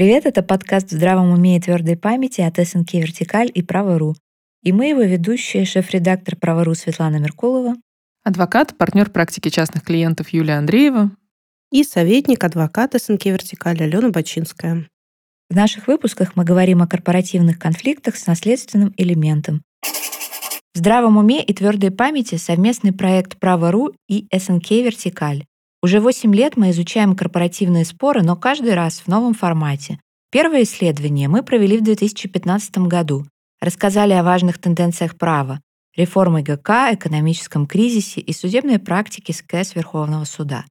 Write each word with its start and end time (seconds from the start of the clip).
Привет, 0.00 0.24
это 0.24 0.42
подкаст 0.42 0.88
«В 0.88 0.92
здравом 0.92 1.30
уме 1.30 1.58
и 1.58 1.60
твердой 1.60 1.94
памяти» 1.94 2.40
от 2.40 2.56
СНК 2.56 2.94
«Вертикаль» 2.94 3.50
и 3.52 3.60
«Право.ру». 3.60 4.14
И 4.62 4.72
мы 4.72 4.86
его 4.86 5.02
ведущие, 5.02 5.66
шеф-редактор 5.66 6.36
«Право.ру» 6.36 6.74
Светлана 6.74 7.16
Меркулова, 7.16 7.74
адвокат, 8.24 8.78
партнер 8.78 9.10
практики 9.10 9.50
частных 9.50 9.84
клиентов 9.84 10.30
Юлия 10.30 10.54
Андреева 10.54 11.10
и 11.70 11.84
советник 11.84 12.42
адвоката 12.42 12.98
СНК 12.98 13.26
«Вертикаль» 13.26 13.82
Алена 13.82 14.08
Бачинская. 14.08 14.88
В 15.50 15.54
наших 15.54 15.86
выпусках 15.86 16.34
мы 16.34 16.44
говорим 16.44 16.80
о 16.80 16.86
корпоративных 16.86 17.58
конфликтах 17.58 18.16
с 18.16 18.26
наследственным 18.26 18.94
элементом. 18.96 19.60
В 20.72 20.78
здравом 20.78 21.18
уме 21.18 21.44
и 21.44 21.52
твердой 21.52 21.90
памяти 21.90 22.36
совместный 22.36 22.94
проект 22.94 23.38
«Право.ру» 23.38 23.92
и 24.08 24.26
СНК 24.34 24.70
«Вертикаль». 24.70 25.44
Уже 25.82 26.00
8 26.00 26.34
лет 26.34 26.58
мы 26.58 26.70
изучаем 26.70 27.16
корпоративные 27.16 27.86
споры, 27.86 28.22
но 28.22 28.36
каждый 28.36 28.74
раз 28.74 29.00
в 29.00 29.08
новом 29.08 29.32
формате. 29.32 29.98
Первое 30.30 30.64
исследование 30.64 31.26
мы 31.26 31.42
провели 31.42 31.78
в 31.78 31.82
2015 31.82 32.78
году. 32.86 33.26
Рассказали 33.60 34.12
о 34.12 34.22
важных 34.22 34.58
тенденциях 34.58 35.16
права, 35.16 35.60
реформы 35.96 36.42
ГК, 36.42 36.92
экономическом 36.94 37.66
кризисе 37.66 38.20
и 38.20 38.32
судебной 38.32 38.78
практике 38.78 39.32
СКС 39.32 39.74
Верховного 39.74 40.24
суда. 40.24 40.66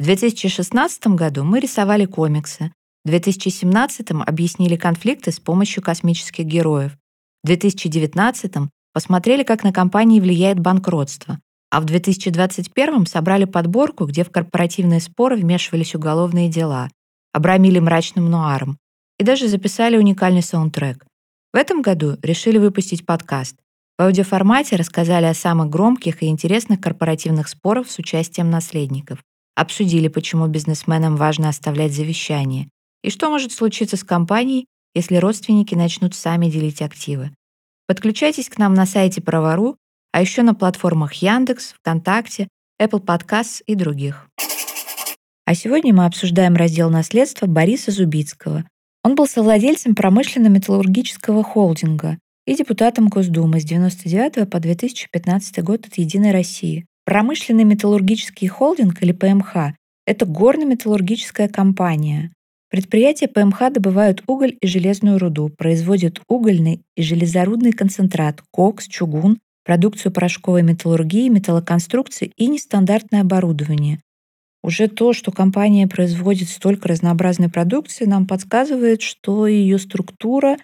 В 0.00 0.04
2016 0.04 1.06
году 1.08 1.44
мы 1.44 1.60
рисовали 1.60 2.04
комиксы, 2.04 2.72
в 3.04 3.08
2017 3.08 4.10
объяснили 4.26 4.74
конфликты 4.74 5.30
с 5.30 5.38
помощью 5.38 5.84
космических 5.84 6.44
героев, 6.44 6.96
в 7.44 7.46
2019 7.46 8.52
посмотрели, 8.92 9.44
как 9.44 9.62
на 9.62 9.72
компании 9.72 10.20
влияет 10.20 10.58
банкротство, 10.58 11.38
а 11.70 11.80
в 11.80 11.84
2021 11.84 13.06
собрали 13.06 13.44
подборку, 13.44 14.06
где 14.06 14.24
в 14.24 14.30
корпоративные 14.30 15.00
споры 15.00 15.36
вмешивались 15.36 15.94
уголовные 15.94 16.48
дела, 16.48 16.88
обрамили 17.32 17.78
мрачным 17.78 18.30
нуаром 18.30 18.78
и 19.18 19.24
даже 19.24 19.48
записали 19.48 19.96
уникальный 19.96 20.42
саундтрек. 20.42 21.04
В 21.52 21.56
этом 21.56 21.82
году 21.82 22.16
решили 22.22 22.58
выпустить 22.58 23.04
подкаст. 23.04 23.56
В 23.98 24.02
аудиоформате 24.02 24.76
рассказали 24.76 25.26
о 25.26 25.34
самых 25.34 25.70
громких 25.70 26.22
и 26.22 26.26
интересных 26.26 26.80
корпоративных 26.80 27.48
спорах 27.48 27.90
с 27.90 27.98
участием 27.98 28.50
наследников. 28.50 29.18
Обсудили, 29.56 30.08
почему 30.08 30.46
бизнесменам 30.46 31.16
важно 31.16 31.48
оставлять 31.48 31.92
завещание 31.92 32.68
и 33.02 33.10
что 33.10 33.30
может 33.30 33.52
случиться 33.52 33.96
с 33.96 34.04
компанией, 34.04 34.66
если 34.94 35.16
родственники 35.16 35.74
начнут 35.74 36.14
сами 36.14 36.48
делить 36.48 36.82
активы. 36.82 37.30
Подключайтесь 37.86 38.48
к 38.48 38.58
нам 38.58 38.74
на 38.74 38.86
сайте 38.86 39.20
Правору 39.20 39.76
а 40.12 40.20
еще 40.20 40.42
на 40.42 40.54
платформах 40.54 41.14
Яндекс, 41.14 41.74
ВКонтакте, 41.80 42.48
Apple 42.80 43.04
Podcasts 43.04 43.62
и 43.66 43.74
других. 43.74 44.28
А 45.44 45.54
сегодня 45.54 45.94
мы 45.94 46.04
обсуждаем 46.04 46.54
раздел 46.54 46.90
наследства 46.90 47.46
Бориса 47.46 47.90
Зубицкого. 47.90 48.64
Он 49.02 49.14
был 49.14 49.26
совладельцем 49.26 49.94
промышленно-металлургического 49.94 51.42
холдинга 51.42 52.18
и 52.46 52.54
депутатом 52.54 53.08
Госдумы 53.08 53.60
с 53.60 53.64
1999 53.64 54.50
по 54.50 54.60
2015 54.60 55.62
год 55.62 55.86
от 55.86 55.98
«Единой 55.98 56.32
России». 56.32 56.86
Промышленный 57.04 57.64
металлургический 57.64 58.48
холдинг 58.48 59.02
или 59.02 59.12
ПМХ– 59.12 59.74
это 60.06 60.26
горно-металлургическая 60.26 61.48
компания. 61.48 62.32
Предприятия 62.70 63.28
ПМХ 63.28 63.72
добывают 63.72 64.22
уголь 64.26 64.58
и 64.60 64.66
железную 64.66 65.18
руду, 65.18 65.48
производят 65.48 66.20
угольный 66.28 66.82
и 66.96 67.02
железорудный 67.02 67.72
концентрат, 67.72 68.42
кокс, 68.50 68.86
чугун, 68.86 69.38
продукцию 69.68 70.12
порошковой 70.12 70.62
металлургии, 70.62 71.28
металлоконструкции 71.28 72.32
и 72.38 72.46
нестандартное 72.46 73.20
оборудование. 73.20 74.00
Уже 74.62 74.88
то, 74.88 75.12
что 75.12 75.30
компания 75.30 75.86
производит 75.86 76.48
столько 76.48 76.88
разнообразной 76.88 77.50
продукции, 77.50 78.06
нам 78.06 78.26
подсказывает, 78.26 79.02
что 79.02 79.46
ее 79.46 79.78
структура 79.78 80.56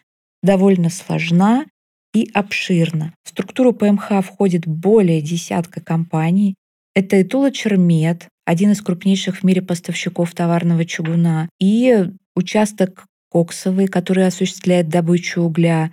довольно 0.43 0.89
сложна 0.89 1.67
и 2.15 2.31
обширна. 2.33 3.13
В 3.25 3.29
структуру 3.29 3.75
ПМХ 3.75 4.25
входит 4.25 4.67
более 4.67 5.21
десятка 5.21 5.83
компаний. 5.83 6.55
Это 6.95 7.17
и 7.17 7.25
Тула 7.25 7.53
Чермет, 7.53 8.29
один 8.47 8.71
из 8.71 8.81
крупнейших 8.81 9.41
в 9.41 9.43
мире 9.45 9.61
поставщиков 9.61 10.33
товарного 10.33 10.87
чугуна, 10.87 11.51
и 11.61 12.07
участок 12.35 13.05
коксовый, 13.31 13.87
который 13.87 14.27
осуществляет 14.27 14.89
добычу 14.89 15.43
угля, 15.43 15.93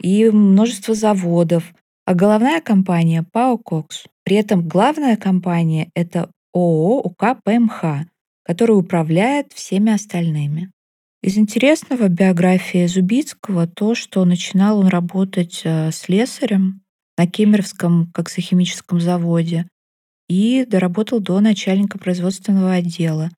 и 0.00 0.30
множество 0.30 0.94
заводов, 0.94 1.74
а 2.06 2.14
головная 2.14 2.60
компания 2.60 3.24
ПАО 3.32 3.58
«Кокс». 3.58 4.04
При 4.24 4.36
этом 4.36 4.66
главная 4.66 5.16
компания— 5.16 5.90
это 5.94 6.30
ООО 6.54 7.02
УК 7.02 7.36
ПМХ, 7.44 8.06
который 8.44 8.78
управляет 8.78 9.52
всеми 9.52 9.92
остальными. 9.92 10.70
Из 11.22 11.36
интересного 11.36 12.08
биографии 12.08 12.86
Зубицкого 12.86 13.66
то, 13.66 13.96
что 13.96 14.24
начинал 14.24 14.78
он 14.78 14.86
работать 14.86 15.62
э, 15.64 15.90
слесарем 15.90 16.82
на 17.18 17.26
Кемеровском 17.26 18.12
коксохимическом 18.12 19.00
заводе 19.00 19.66
и 20.28 20.64
доработал 20.64 21.18
до 21.18 21.40
начальника 21.40 21.98
производственного 21.98 22.74
отдела. 22.74 23.30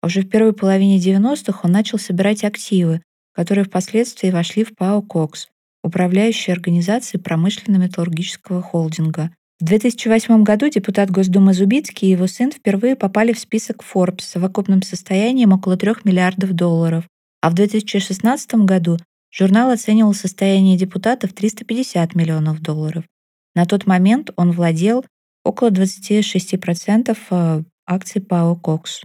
А 0.00 0.06
уже 0.06 0.22
в 0.22 0.30
первой 0.30 0.54
половине 0.54 0.98
90-х 0.98 1.60
он 1.62 1.72
начал 1.72 1.98
собирать 1.98 2.42
активы, 2.44 3.02
которые 3.34 3.66
впоследствии 3.66 4.30
вошли 4.30 4.64
в 4.64 4.74
ПАО 4.74 5.02
«Кокс», 5.02 5.48
управляющей 5.84 6.52
организацией 6.52 7.22
промышленно-металлургического 7.22 8.62
холдинга. 8.62 9.30
В 9.60 9.64
2008 9.64 10.42
году 10.42 10.68
депутат 10.68 11.10
Госдумы 11.10 11.54
Зубицкий 11.54 12.08
и 12.08 12.10
его 12.12 12.26
сын 12.26 12.50
впервые 12.50 12.96
попали 12.96 13.32
в 13.32 13.38
список 13.38 13.84
Forbes 13.84 14.22
с 14.22 14.30
совокупным 14.30 14.82
состоянием 14.82 15.52
около 15.52 15.76
3 15.76 15.92
миллиардов 16.04 16.52
долларов, 16.54 17.04
а 17.40 17.50
в 17.50 17.54
2016 17.54 18.54
году 18.66 18.98
журнал 19.30 19.70
оценивал 19.70 20.14
состояние 20.14 20.76
депутата 20.76 21.28
в 21.28 21.32
350 21.32 22.14
миллионов 22.14 22.60
долларов. 22.60 23.04
На 23.54 23.66
тот 23.66 23.86
момент 23.86 24.30
он 24.36 24.50
владел 24.50 25.04
около 25.44 25.70
26% 25.70 27.16
э, 27.30 27.62
акций 27.86 28.20
ПАО 28.20 28.56
«Кокс». 28.56 29.02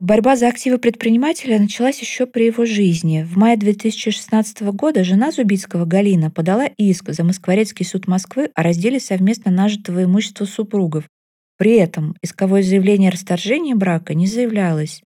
Борьба 0.00 0.34
за 0.34 0.48
активы 0.48 0.78
предпринимателя 0.78 1.58
началась 1.58 2.00
еще 2.00 2.24
при 2.24 2.46
его 2.46 2.64
жизни. 2.64 3.22
В 3.22 3.36
мае 3.36 3.58
2016 3.58 4.62
года 4.72 5.04
жена 5.04 5.30
Зубицкого 5.30 5.84
Галина 5.84 6.30
подала 6.30 6.64
иск 6.78 7.10
за 7.10 7.22
Москворецкий 7.22 7.84
суд 7.84 8.08
Москвы 8.08 8.48
о 8.54 8.62
разделе 8.62 8.98
совместно 8.98 9.50
нажитого 9.50 10.04
имущества 10.04 10.46
супругов. 10.46 11.04
При 11.58 11.76
этом 11.76 12.16
исковое 12.22 12.62
заявление 12.62 13.10
о 13.10 13.12
расторжении 13.12 13.74
брака 13.74 14.14
не 14.14 14.26
заявлялось. 14.26 15.02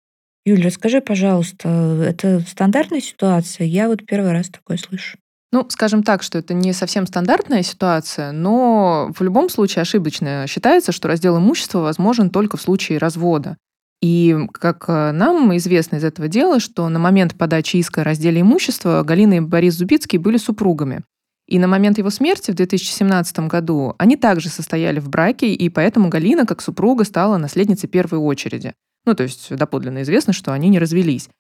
Юль, 0.46 0.62
расскажи, 0.62 1.02
пожалуйста, 1.02 2.02
это 2.08 2.40
стандартная 2.48 3.02
ситуация? 3.02 3.66
Я 3.66 3.88
вот 3.88 4.06
первый 4.06 4.32
раз 4.32 4.48
такое 4.48 4.78
слышу. 4.78 5.18
Ну, 5.52 5.66
скажем 5.68 6.02
так, 6.02 6.22
что 6.22 6.38
это 6.38 6.54
не 6.54 6.72
совсем 6.72 7.06
стандартная 7.06 7.62
ситуация, 7.62 8.32
но 8.32 9.12
в 9.14 9.20
любом 9.22 9.50
случае 9.50 9.82
ошибочно 9.82 10.46
считается, 10.48 10.92
что 10.92 11.08
раздел 11.08 11.36
имущества 11.36 11.80
возможен 11.80 12.30
только 12.30 12.56
в 12.56 12.62
случае 12.62 12.96
развода. 12.96 13.58
И 14.00 14.36
как 14.52 14.84
э, 14.88 15.10
нам 15.12 15.56
известно 15.56 15.96
из 15.96 16.04
этого 16.04 16.28
дела, 16.28 16.60
что 16.60 16.88
на 16.88 16.98
момент 16.98 17.34
подачи 17.34 17.78
иска 17.78 18.02
о 18.02 18.04
разделе 18.04 18.40
имущества 18.42 19.02
Галина 19.02 19.34
и 19.34 19.40
Борис 19.40 19.74
Зубицкий 19.74 20.18
были 20.18 20.36
супругами. 20.36 21.02
И 21.48 21.58
на 21.58 21.66
момент 21.66 21.98
его 21.98 22.10
смерти 22.10 22.50
в 22.50 22.54
2017 22.54 23.38
году 23.40 23.94
они 23.98 24.16
также 24.16 24.50
состояли 24.50 25.00
в 25.00 25.08
браке, 25.08 25.52
и 25.52 25.68
поэтому 25.68 26.10
Галина, 26.10 26.46
как 26.46 26.60
супруга, 26.60 27.04
стала 27.04 27.38
наследницей 27.38 27.88
первой 27.88 28.18
очереди. 28.18 28.74
Ну, 29.06 29.14
то 29.14 29.22
есть 29.22 29.54
доподлинно 29.56 30.02
известно, 30.02 30.32
что 30.32 30.52
они 30.52 30.68
не 30.68 30.78
развелись. 30.78 31.30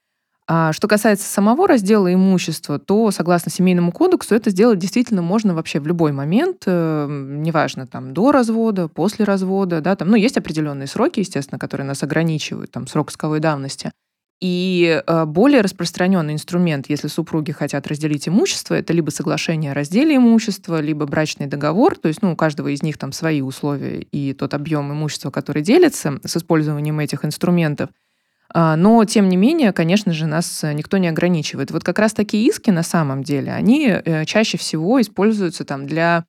А 0.50 0.72
что 0.72 0.88
касается 0.88 1.28
самого 1.28 1.68
раздела 1.68 2.12
имущества, 2.12 2.78
то, 2.78 3.10
согласно 3.10 3.52
Семейному 3.52 3.92
кодексу, 3.92 4.34
это 4.34 4.48
сделать 4.48 4.78
действительно 4.78 5.20
можно 5.20 5.54
вообще 5.54 5.78
в 5.78 5.86
любой 5.86 6.12
момент, 6.12 6.62
э, 6.64 7.06
неважно, 7.06 7.86
там, 7.86 8.14
до 8.14 8.32
развода, 8.32 8.88
после 8.88 9.26
развода, 9.26 9.82
да, 9.82 9.94
там, 9.94 10.08
ну, 10.08 10.16
есть 10.16 10.38
определенные 10.38 10.86
сроки, 10.86 11.20
естественно, 11.20 11.58
которые 11.58 11.86
нас 11.86 12.02
ограничивают, 12.02 12.70
там, 12.70 12.86
срок 12.86 13.10
исковой 13.10 13.40
давности. 13.40 13.92
И 14.40 15.02
э, 15.06 15.24
более 15.26 15.60
распространенный 15.60 16.32
инструмент, 16.32 16.86
если 16.88 17.08
супруги 17.08 17.52
хотят 17.52 17.86
разделить 17.86 18.26
имущество, 18.26 18.72
это 18.72 18.94
либо 18.94 19.10
соглашение 19.10 19.72
о 19.72 19.74
разделе 19.74 20.16
имущества, 20.16 20.80
либо 20.80 21.04
брачный 21.04 21.46
договор, 21.46 21.98
то 21.98 22.08
есть 22.08 22.22
ну, 22.22 22.32
у 22.32 22.36
каждого 22.36 22.68
из 22.68 22.82
них 22.82 22.96
там 22.96 23.12
свои 23.12 23.42
условия 23.42 23.98
и 24.00 24.32
тот 24.32 24.54
объем 24.54 24.90
имущества, 24.92 25.30
который 25.30 25.60
делится 25.60 26.18
с 26.24 26.38
использованием 26.38 26.98
этих 27.00 27.26
инструментов– 27.26 27.90
но, 28.54 29.04
тем 29.04 29.28
не 29.28 29.36
менее, 29.36 29.72
конечно 29.72 30.12
же, 30.12 30.26
нас 30.26 30.64
э, 30.64 30.72
никто 30.72 30.96
не 30.96 31.08
ограничивает. 31.08 31.70
Вот 31.70 31.84
как 31.84 31.98
раз 31.98 32.14
такие 32.14 32.46
иски 32.46 32.70
на 32.70 32.82
самом 32.82 33.22
деле, 33.22 33.52
они 33.52 33.88
э, 33.88 34.24
чаще 34.24 34.56
всего 34.56 35.00
используются 35.00 35.64
там 35.64 35.86
для 35.86 36.24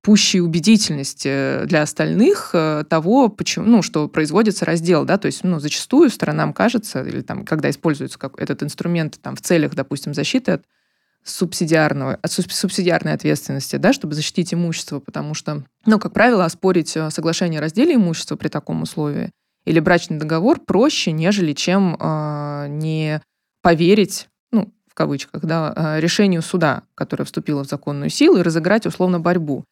пущей 0.00 0.40
убедительности 0.40 1.28
э, 1.28 1.66
для 1.66 1.82
остальных 1.82 2.54
того, 2.88 3.28
почему, 3.28 3.66
ну, 3.66 3.82
что 3.82 4.08
производится 4.08 4.64
раздел, 4.64 5.04
да, 5.04 5.18
то 5.18 5.26
есть, 5.26 5.44
ну, 5.44 5.60
зачастую 5.60 6.08
сторонам 6.08 6.54
кажется, 6.54 7.02
или 7.02 7.20
там, 7.20 7.44
когда 7.44 7.68
используется 7.68 8.18
как 8.18 8.40
этот 8.40 8.62
инструмент 8.62 9.18
там 9.20 9.36
в 9.36 9.42
целях, 9.42 9.74
допустим, 9.74 10.14
защиты 10.14 10.52
от 10.52 10.62
субсидиарного, 11.22 12.18
от 12.22 12.32
субсидиарной 12.32 13.12
ответственности, 13.12 13.76
да, 13.76 13.92
чтобы 13.92 14.14
защитить 14.14 14.54
имущество, 14.54 15.00
потому 15.00 15.34
что, 15.34 15.64
ну, 15.84 15.98
как 15.98 16.14
правило, 16.14 16.46
оспорить 16.46 16.96
соглашение 17.10 17.58
о 17.58 17.62
разделе 17.62 17.96
имущества 17.96 18.36
при 18.36 18.48
таком 18.48 18.80
условии 18.80 19.32
или 19.68 19.80
брачный 19.80 20.18
договор 20.18 20.60
проще, 20.60 21.12
нежели 21.12 21.52
чем 21.52 21.96
э, 21.98 22.66
не 22.68 23.20
поверить, 23.62 24.28
ну, 24.50 24.72
в 24.90 24.94
кавычках, 24.94 25.44
да, 25.44 25.98
решению 26.00 26.42
суда, 26.42 26.84
которое 26.94 27.24
вступило 27.24 27.64
в 27.64 27.68
законную 27.68 28.08
силу, 28.08 28.38
и 28.38 28.42
разыграть 28.42 28.86
условно 28.86 29.20
борьбу. 29.20 29.64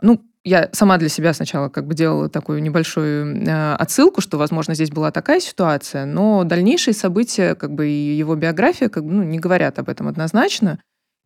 Ну, 0.00 0.20
я 0.42 0.68
сама 0.72 0.98
для 0.98 1.08
себя 1.08 1.32
сначала 1.32 1.68
как 1.68 1.86
бы 1.86 1.94
делала 1.94 2.28
такую 2.28 2.62
небольшую 2.62 3.46
э, 3.46 3.74
отсылку, 3.76 4.20
что, 4.20 4.36
возможно, 4.38 4.74
здесь 4.74 4.90
была 4.90 5.10
такая 5.10 5.40
ситуация, 5.40 6.04
но 6.04 6.44
дальнейшие 6.44 6.92
события, 6.92 7.54
как 7.54 7.72
бы 7.72 7.88
и 7.88 8.16
его 8.16 8.34
биография, 8.34 8.88
как 8.88 9.04
бы, 9.04 9.12
ну, 9.12 9.22
не 9.22 9.38
говорят 9.38 9.78
об 9.78 9.88
этом 9.88 10.08
однозначно, 10.08 10.80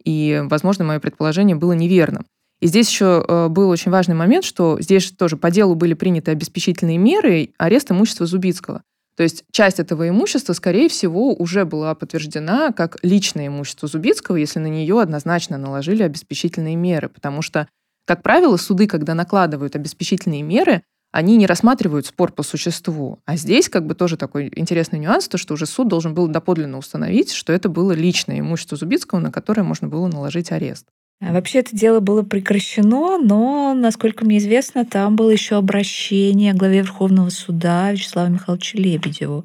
и, 0.04 0.42
возможно, 0.44 0.84
мое 0.84 1.00
предположение 1.00 1.56
было 1.56 1.72
неверным. 1.72 2.26
И 2.60 2.66
здесь 2.66 2.88
еще 2.88 3.24
э, 3.26 3.48
был 3.48 3.68
очень 3.68 3.90
важный 3.90 4.14
момент, 4.14 4.44
что 4.44 4.80
здесь 4.80 5.12
тоже 5.12 5.36
по 5.36 5.50
делу 5.50 5.74
были 5.74 5.94
приняты 5.94 6.32
обеспечительные 6.32 6.98
меры 6.98 7.50
арест 7.58 7.90
имущества 7.90 8.26
Зубицкого. 8.26 8.82
То 9.16 9.22
есть 9.22 9.44
часть 9.50 9.80
этого 9.80 10.08
имущества, 10.08 10.52
скорее 10.52 10.88
всего, 10.88 11.34
уже 11.34 11.64
была 11.64 11.94
подтверждена 11.94 12.72
как 12.72 12.96
личное 13.02 13.48
имущество 13.48 13.88
Зубицкого, 13.88 14.36
если 14.36 14.60
на 14.60 14.68
нее 14.68 15.00
однозначно 15.00 15.58
наложили 15.58 16.02
обеспечительные 16.02 16.76
меры, 16.76 17.08
потому 17.08 17.42
что 17.42 17.68
как 18.08 18.22
правило, 18.22 18.56
суды, 18.56 18.86
когда 18.86 19.12
накладывают 19.12 19.76
обеспечительные 19.76 20.42
меры, 20.42 20.82
они 21.12 21.36
не 21.36 21.46
рассматривают 21.46 22.06
спор 22.06 22.32
по 22.32 22.42
существу. 22.42 23.18
А 23.26 23.36
здесь 23.36 23.68
как 23.68 23.86
бы 23.86 23.94
тоже 23.94 24.16
такой 24.16 24.50
интересный 24.56 24.98
нюанс, 24.98 25.28
то, 25.28 25.36
что 25.36 25.54
уже 25.54 25.66
суд 25.66 25.88
должен 25.88 26.14
был 26.14 26.26
доподлинно 26.26 26.78
установить, 26.78 27.32
что 27.32 27.52
это 27.52 27.68
было 27.68 27.92
личное 27.92 28.40
имущество 28.40 28.78
Зубицкого, 28.78 29.18
на 29.18 29.30
которое 29.30 29.62
можно 29.62 29.88
было 29.88 30.06
наложить 30.08 30.52
арест. 30.52 30.86
А 31.20 31.32
вообще 31.32 31.60
это 31.60 31.74
дело 31.74 32.00
было 32.00 32.22
прекращено, 32.22 33.18
но, 33.18 33.74
насколько 33.74 34.24
мне 34.24 34.38
известно, 34.38 34.84
там 34.84 35.16
было 35.16 35.30
еще 35.30 35.56
обращение 35.56 36.54
главе 36.54 36.80
Верховного 36.80 37.30
суда 37.30 37.90
Вячеславу 37.90 38.32
Михайловичу 38.32 38.78
Лебедеву. 38.78 39.44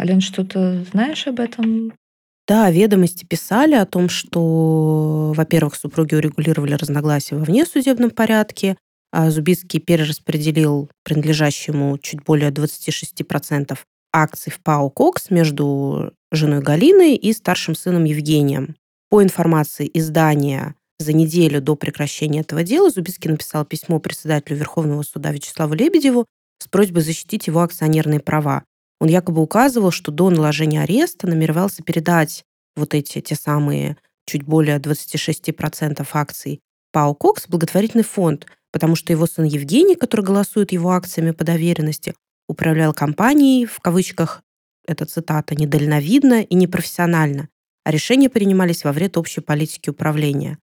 Ален, 0.00 0.20
что-то 0.20 0.84
знаешь 0.90 1.26
об 1.26 1.38
этом? 1.38 1.92
Да, 2.48 2.70
ведомости 2.70 3.24
писали 3.24 3.74
о 3.74 3.86
том, 3.86 4.08
что, 4.08 5.32
во-первых, 5.36 5.76
супруги 5.76 6.14
урегулировали 6.14 6.74
разногласия 6.74 7.36
во 7.36 7.44
внесудебном 7.44 8.10
порядке, 8.10 8.76
а 9.12 9.30
Зубицкий 9.30 9.80
перераспределил 9.80 10.90
принадлежащему 11.04 11.98
чуть 11.98 12.22
более 12.24 12.50
26% 12.50 13.78
акций 14.12 14.50
в 14.50 14.60
ПАО 14.60 14.90
«Кокс» 14.90 15.30
между 15.30 16.12
женой 16.32 16.60
Галиной 16.60 17.14
и 17.14 17.32
старшим 17.32 17.74
сыном 17.74 18.04
Евгением. 18.04 18.76
По 19.10 19.22
информации 19.22 19.90
издания, 19.92 20.74
за 20.98 21.12
неделю 21.12 21.60
до 21.60 21.76
прекращения 21.76 22.40
этого 22.40 22.62
дела 22.64 22.90
Зубицкий 22.90 23.30
написал 23.30 23.64
письмо 23.64 24.00
председателю 24.00 24.56
Верховного 24.56 25.02
суда 25.02 25.30
Вячеславу 25.30 25.74
Лебедеву 25.74 26.26
с 26.62 26.68
просьбой 26.68 27.02
защитить 27.02 27.46
его 27.46 27.60
акционерные 27.60 28.20
права. 28.20 28.64
Он 29.00 29.08
якобы 29.08 29.40
указывал, 29.40 29.92
что 29.92 30.10
до 30.10 30.28
наложения 30.30 30.82
ареста 30.82 31.28
намеревался 31.28 31.82
передать 31.82 32.44
вот 32.76 32.94
эти 32.94 33.20
те 33.20 33.36
самые 33.36 33.96
чуть 34.26 34.42
более 34.42 34.78
26% 34.78 36.06
акций 36.12 36.60
ПАО 36.92 37.14
«Кокс» 37.14 37.46
благотворительный 37.48 38.04
фонд, 38.04 38.46
потому 38.72 38.96
что 38.96 39.12
его 39.12 39.26
сын 39.26 39.44
Евгений, 39.44 39.94
который 39.94 40.24
голосует 40.24 40.72
его 40.72 40.90
акциями 40.90 41.30
по 41.30 41.44
доверенности, 41.44 42.14
управлял 42.48 42.92
компанией, 42.92 43.66
в 43.66 43.78
кавычках, 43.80 44.42
это 44.86 45.04
цитата, 45.04 45.54
недальновидно 45.54 46.42
и 46.42 46.54
непрофессионально, 46.54 47.48
а 47.84 47.90
решения 47.90 48.30
принимались 48.30 48.84
во 48.84 48.92
вред 48.92 49.16
общей 49.16 49.40
политики 49.40 49.90
управления. 49.90 50.58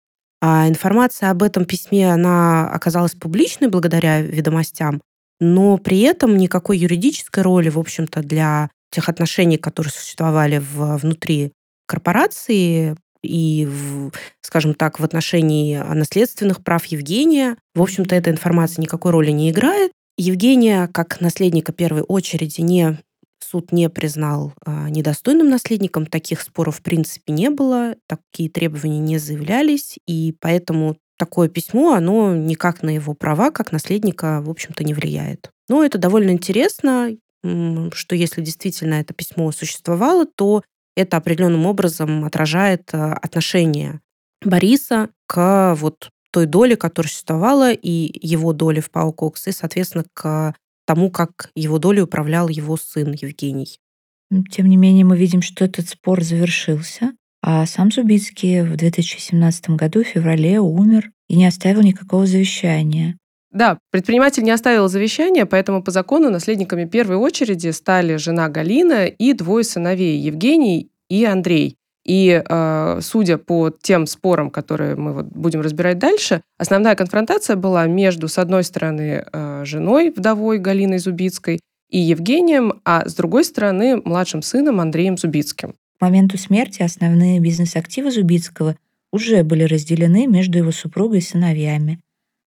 А 0.47 0.67
информация 0.67 1.31
об 1.31 1.41
этом 1.41 1.65
письме, 1.65 2.13
она 2.13 2.69
оказалась 2.69 3.15
публичной 3.15 3.67
благодаря 3.67 4.21
ведомостям, 4.21 5.01
но 5.39 5.79
при 5.79 6.01
этом 6.01 6.37
никакой 6.37 6.77
юридической 6.77 7.41
роли, 7.41 7.69
в 7.69 7.79
общем-то, 7.79 8.21
для 8.21 8.69
тех 8.91 9.09
отношений, 9.09 9.57
которые 9.57 9.91
существовали 9.91 10.59
в, 10.59 10.97
внутри 10.97 11.51
корпорации 11.87 12.95
и, 13.23 13.65
в, 13.65 14.11
скажем 14.41 14.75
так, 14.75 14.99
в 14.99 15.03
отношении 15.03 15.77
наследственных 15.77 16.63
прав 16.63 16.85
Евгения, 16.85 17.57
в 17.73 17.81
общем-то, 17.81 18.13
эта 18.13 18.29
информация 18.29 18.83
никакой 18.83 19.13
роли 19.13 19.31
не 19.31 19.49
играет. 19.49 19.93
Евгения, 20.15 20.87
как 20.93 21.21
наследника 21.21 21.73
первой 21.73 22.03
очереди, 22.03 22.61
не 22.61 22.99
суд 23.55 23.71
не 23.71 23.89
признал 23.89 24.51
а, 24.65 24.89
недостойным 24.89 25.49
наследником. 25.49 26.05
Таких 26.05 26.41
споров, 26.41 26.79
в 26.79 26.81
принципе, 26.81 27.31
не 27.31 27.49
было, 27.49 27.95
такие 28.05 28.49
требования 28.49 28.99
не 28.99 29.17
заявлялись, 29.17 29.97
и 30.05 30.35
поэтому 30.41 30.97
такое 31.17 31.47
письмо, 31.47 31.93
оно 31.93 32.35
никак 32.35 32.83
на 32.83 32.89
его 32.89 33.13
права 33.13 33.51
как 33.51 33.71
наследника, 33.71 34.41
в 34.41 34.49
общем-то, 34.49 34.83
не 34.83 34.93
влияет. 34.93 35.51
Но 35.69 35.85
это 35.85 35.97
довольно 35.97 36.31
интересно, 36.31 37.15
что 37.43 38.15
если 38.15 38.41
действительно 38.41 38.95
это 38.95 39.13
письмо 39.13 39.49
существовало, 39.53 40.25
то 40.25 40.61
это 40.97 41.15
определенным 41.15 41.65
образом 41.65 42.25
отражает 42.25 42.89
э, 42.91 42.97
отношение 42.97 44.01
Бориса 44.43 45.11
к 45.27 45.75
вот 45.79 46.09
той 46.31 46.45
доле, 46.45 46.75
которая 46.75 47.09
существовала, 47.09 47.71
и 47.71 48.19
его 48.21 48.51
доли 48.51 48.81
в 48.81 48.91
ПАО 48.91 49.13
«Кокс», 49.13 49.47
и, 49.47 49.53
соответственно, 49.53 50.03
к 50.13 50.53
тому, 50.85 51.09
как 51.09 51.51
его 51.55 51.79
долей 51.79 52.01
управлял 52.01 52.47
его 52.47 52.77
сын 52.77 53.11
Евгений. 53.11 53.79
Тем 54.51 54.67
не 54.67 54.77
менее, 54.77 55.05
мы 55.05 55.17
видим, 55.17 55.41
что 55.41 55.65
этот 55.65 55.89
спор 55.89 56.23
завершился. 56.23 57.13
А 57.41 57.65
сам 57.65 57.91
Зубицкий 57.91 58.61
в 58.61 58.75
2017 58.75 59.69
году, 59.71 60.03
в 60.03 60.07
феврале, 60.07 60.59
умер 60.59 61.11
и 61.27 61.35
не 61.35 61.45
оставил 61.45 61.81
никакого 61.81 62.25
завещания. 62.25 63.17
Да, 63.51 63.77
предприниматель 63.91 64.43
не 64.43 64.51
оставил 64.51 64.87
завещания, 64.89 65.45
поэтому 65.45 65.83
по 65.83 65.91
закону 65.91 66.29
наследниками 66.29 66.85
первой 66.85 67.17
очереди 67.17 67.69
стали 67.69 68.17
жена 68.17 68.49
Галина 68.49 69.05
и 69.05 69.33
двое 69.33 69.63
сыновей 69.63 70.19
Евгений 70.19 70.89
и 71.07 71.23
Андрей. 71.23 71.77
И 72.05 72.43
э, 72.47 72.99
судя 73.01 73.37
по 73.37 73.71
тем 73.71 74.05
спорам, 74.05 74.51
которые 74.51 74.95
мы 74.95 75.13
вот 75.13 75.25
будем 75.25 75.61
разбирать 75.61 75.97
дальше, 75.97 76.41
основная 76.57 76.95
конфронтация 76.95 77.55
была 77.55 77.87
между, 77.87 78.27
с 78.27 78.37
одной 78.37 78.63
стороны, 78.63 79.25
э, 79.31 79.63
женой, 79.65 80.13
вдовой 80.15 80.59
Галиной 80.59 80.99
Зубицкой, 80.99 81.59
и 81.89 81.99
Евгением, 81.99 82.81
а 82.83 83.07
с 83.07 83.15
другой 83.15 83.43
стороны, 83.43 84.01
младшим 84.03 84.41
сыном 84.41 84.79
Андреем 84.81 85.17
Зубицким. 85.17 85.75
К 85.97 86.01
моменту 86.01 86.37
смерти 86.37 86.81
основные 86.81 87.39
бизнес-активы 87.39 88.11
Зубицкого 88.11 88.75
уже 89.11 89.43
были 89.43 89.63
разделены 89.63 90.27
между 90.27 90.57
его 90.57 90.71
супругой 90.71 91.19
и 91.19 91.21
сыновьями. 91.21 92.01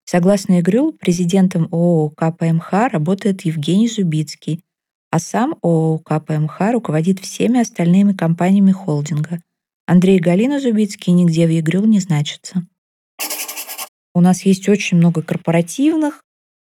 Согласно 0.04 0.60
ИГРЮЛ, 0.60 0.94
президентом 0.94 1.68
ООО 1.72 2.10
КПМХ 2.10 2.92
работает 2.92 3.42
Евгений 3.42 3.88
Зубицкий, 3.88 4.64
а 5.12 5.20
сам 5.20 5.56
ООО 5.62 6.00
КПМХ 6.00 6.72
руководит 6.72 7.20
всеми 7.20 7.60
остальными 7.60 8.14
компаниями 8.14 8.72
холдинга. 8.72 9.42
Андрей 9.86 10.20
Галина 10.20 10.60
Зубицкий 10.60 11.14
нигде 11.14 11.48
в 11.48 11.50
ИГРЮЛ 11.50 11.86
не 11.86 12.00
значится. 12.00 12.68
У 14.14 14.22
нас 14.22 14.44
есть 14.44 14.68
очень 14.68 14.98
много 14.98 15.22
корпоративных 15.22 16.24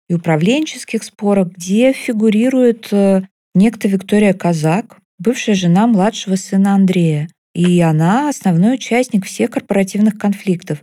и 0.09 0.15
управленческих 0.15 1.03
споров, 1.03 1.53
где 1.53 1.93
фигурирует 1.93 2.91
э, 2.91 3.23
некто 3.53 3.87
Виктория 3.87 4.33
Казак, 4.33 4.97
бывшая 5.19 5.55
жена 5.55 5.87
младшего 5.87 6.35
сына 6.35 6.73
Андрея. 6.73 7.29
И 7.53 7.79
она 7.79 8.29
основной 8.29 8.75
участник 8.75 9.25
всех 9.25 9.51
корпоративных 9.51 10.17
конфликтов. 10.17 10.79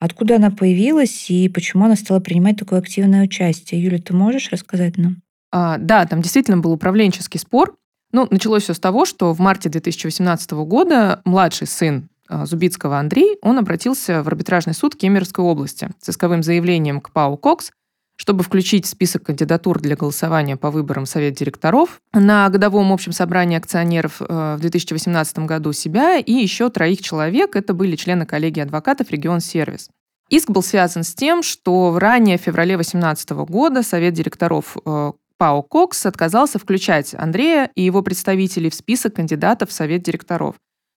Откуда 0.00 0.36
она 0.36 0.50
появилась 0.50 1.30
и 1.30 1.48
почему 1.48 1.84
она 1.84 1.96
стала 1.96 2.20
принимать 2.20 2.58
такое 2.58 2.78
активное 2.78 3.22
участие? 3.22 3.82
Юля, 3.82 3.98
ты 3.98 4.12
можешь 4.12 4.50
рассказать 4.50 4.98
нам? 4.98 5.22
А, 5.52 5.78
да, 5.78 6.06
там 6.06 6.22
действительно 6.22 6.58
был 6.58 6.72
управленческий 6.72 7.40
спор. 7.40 7.76
Ну, 8.12 8.26
началось 8.30 8.64
все 8.64 8.74
с 8.74 8.80
того, 8.80 9.04
что 9.04 9.32
в 9.32 9.40
марте 9.40 9.68
2018 9.68 10.50
года 10.52 11.20
младший 11.24 11.66
сын 11.66 12.08
а, 12.28 12.46
Зубицкого 12.46 12.98
Андрей, 12.98 13.38
он 13.42 13.58
обратился 13.58 14.22
в 14.22 14.28
арбитражный 14.28 14.74
суд 14.74 14.96
Кемеровской 14.96 15.44
области 15.44 15.90
с 16.00 16.08
исковым 16.08 16.42
заявлением 16.42 17.00
к 17.00 17.10
ПАО 17.10 17.36
«Кокс» 17.36 17.72
чтобы 18.20 18.44
включить 18.44 18.84
в 18.84 18.88
список 18.90 19.22
кандидатур 19.22 19.80
для 19.80 19.96
голосования 19.96 20.58
по 20.58 20.70
выборам 20.70 21.06
Совет 21.06 21.32
директоров 21.32 22.02
на 22.12 22.50
годовом 22.50 22.92
общем 22.92 23.12
собрании 23.12 23.56
акционеров 23.56 24.20
э, 24.20 24.56
в 24.58 24.60
2018 24.60 25.38
году 25.38 25.72
себя 25.72 26.18
и 26.18 26.30
еще 26.30 26.68
троих 26.68 27.00
человек. 27.00 27.56
Это 27.56 27.72
были 27.72 27.96
члены 27.96 28.26
коллегии 28.26 28.60
адвокатов 28.60 29.10
«Регион 29.10 29.40
Сервис». 29.40 29.88
Иск 30.28 30.50
был 30.50 30.62
связан 30.62 31.02
с 31.02 31.14
тем, 31.14 31.42
что 31.42 31.98
ранее, 31.98 32.36
в 32.36 32.42
феврале 32.42 32.74
2018 32.74 33.30
года, 33.30 33.82
Совет 33.82 34.12
директоров 34.12 34.76
э, 34.84 35.12
ПАО 35.40 35.62
«Кокс» 35.62 36.04
отказался 36.04 36.58
включать 36.58 37.14
Андрея 37.14 37.70
и 37.74 37.80
его 37.82 38.02
представителей 38.02 38.68
в 38.68 38.74
список 38.74 39.14
кандидатов 39.14 39.70
в 39.70 39.72
Совет 39.72 40.02
директоров. 40.02 40.56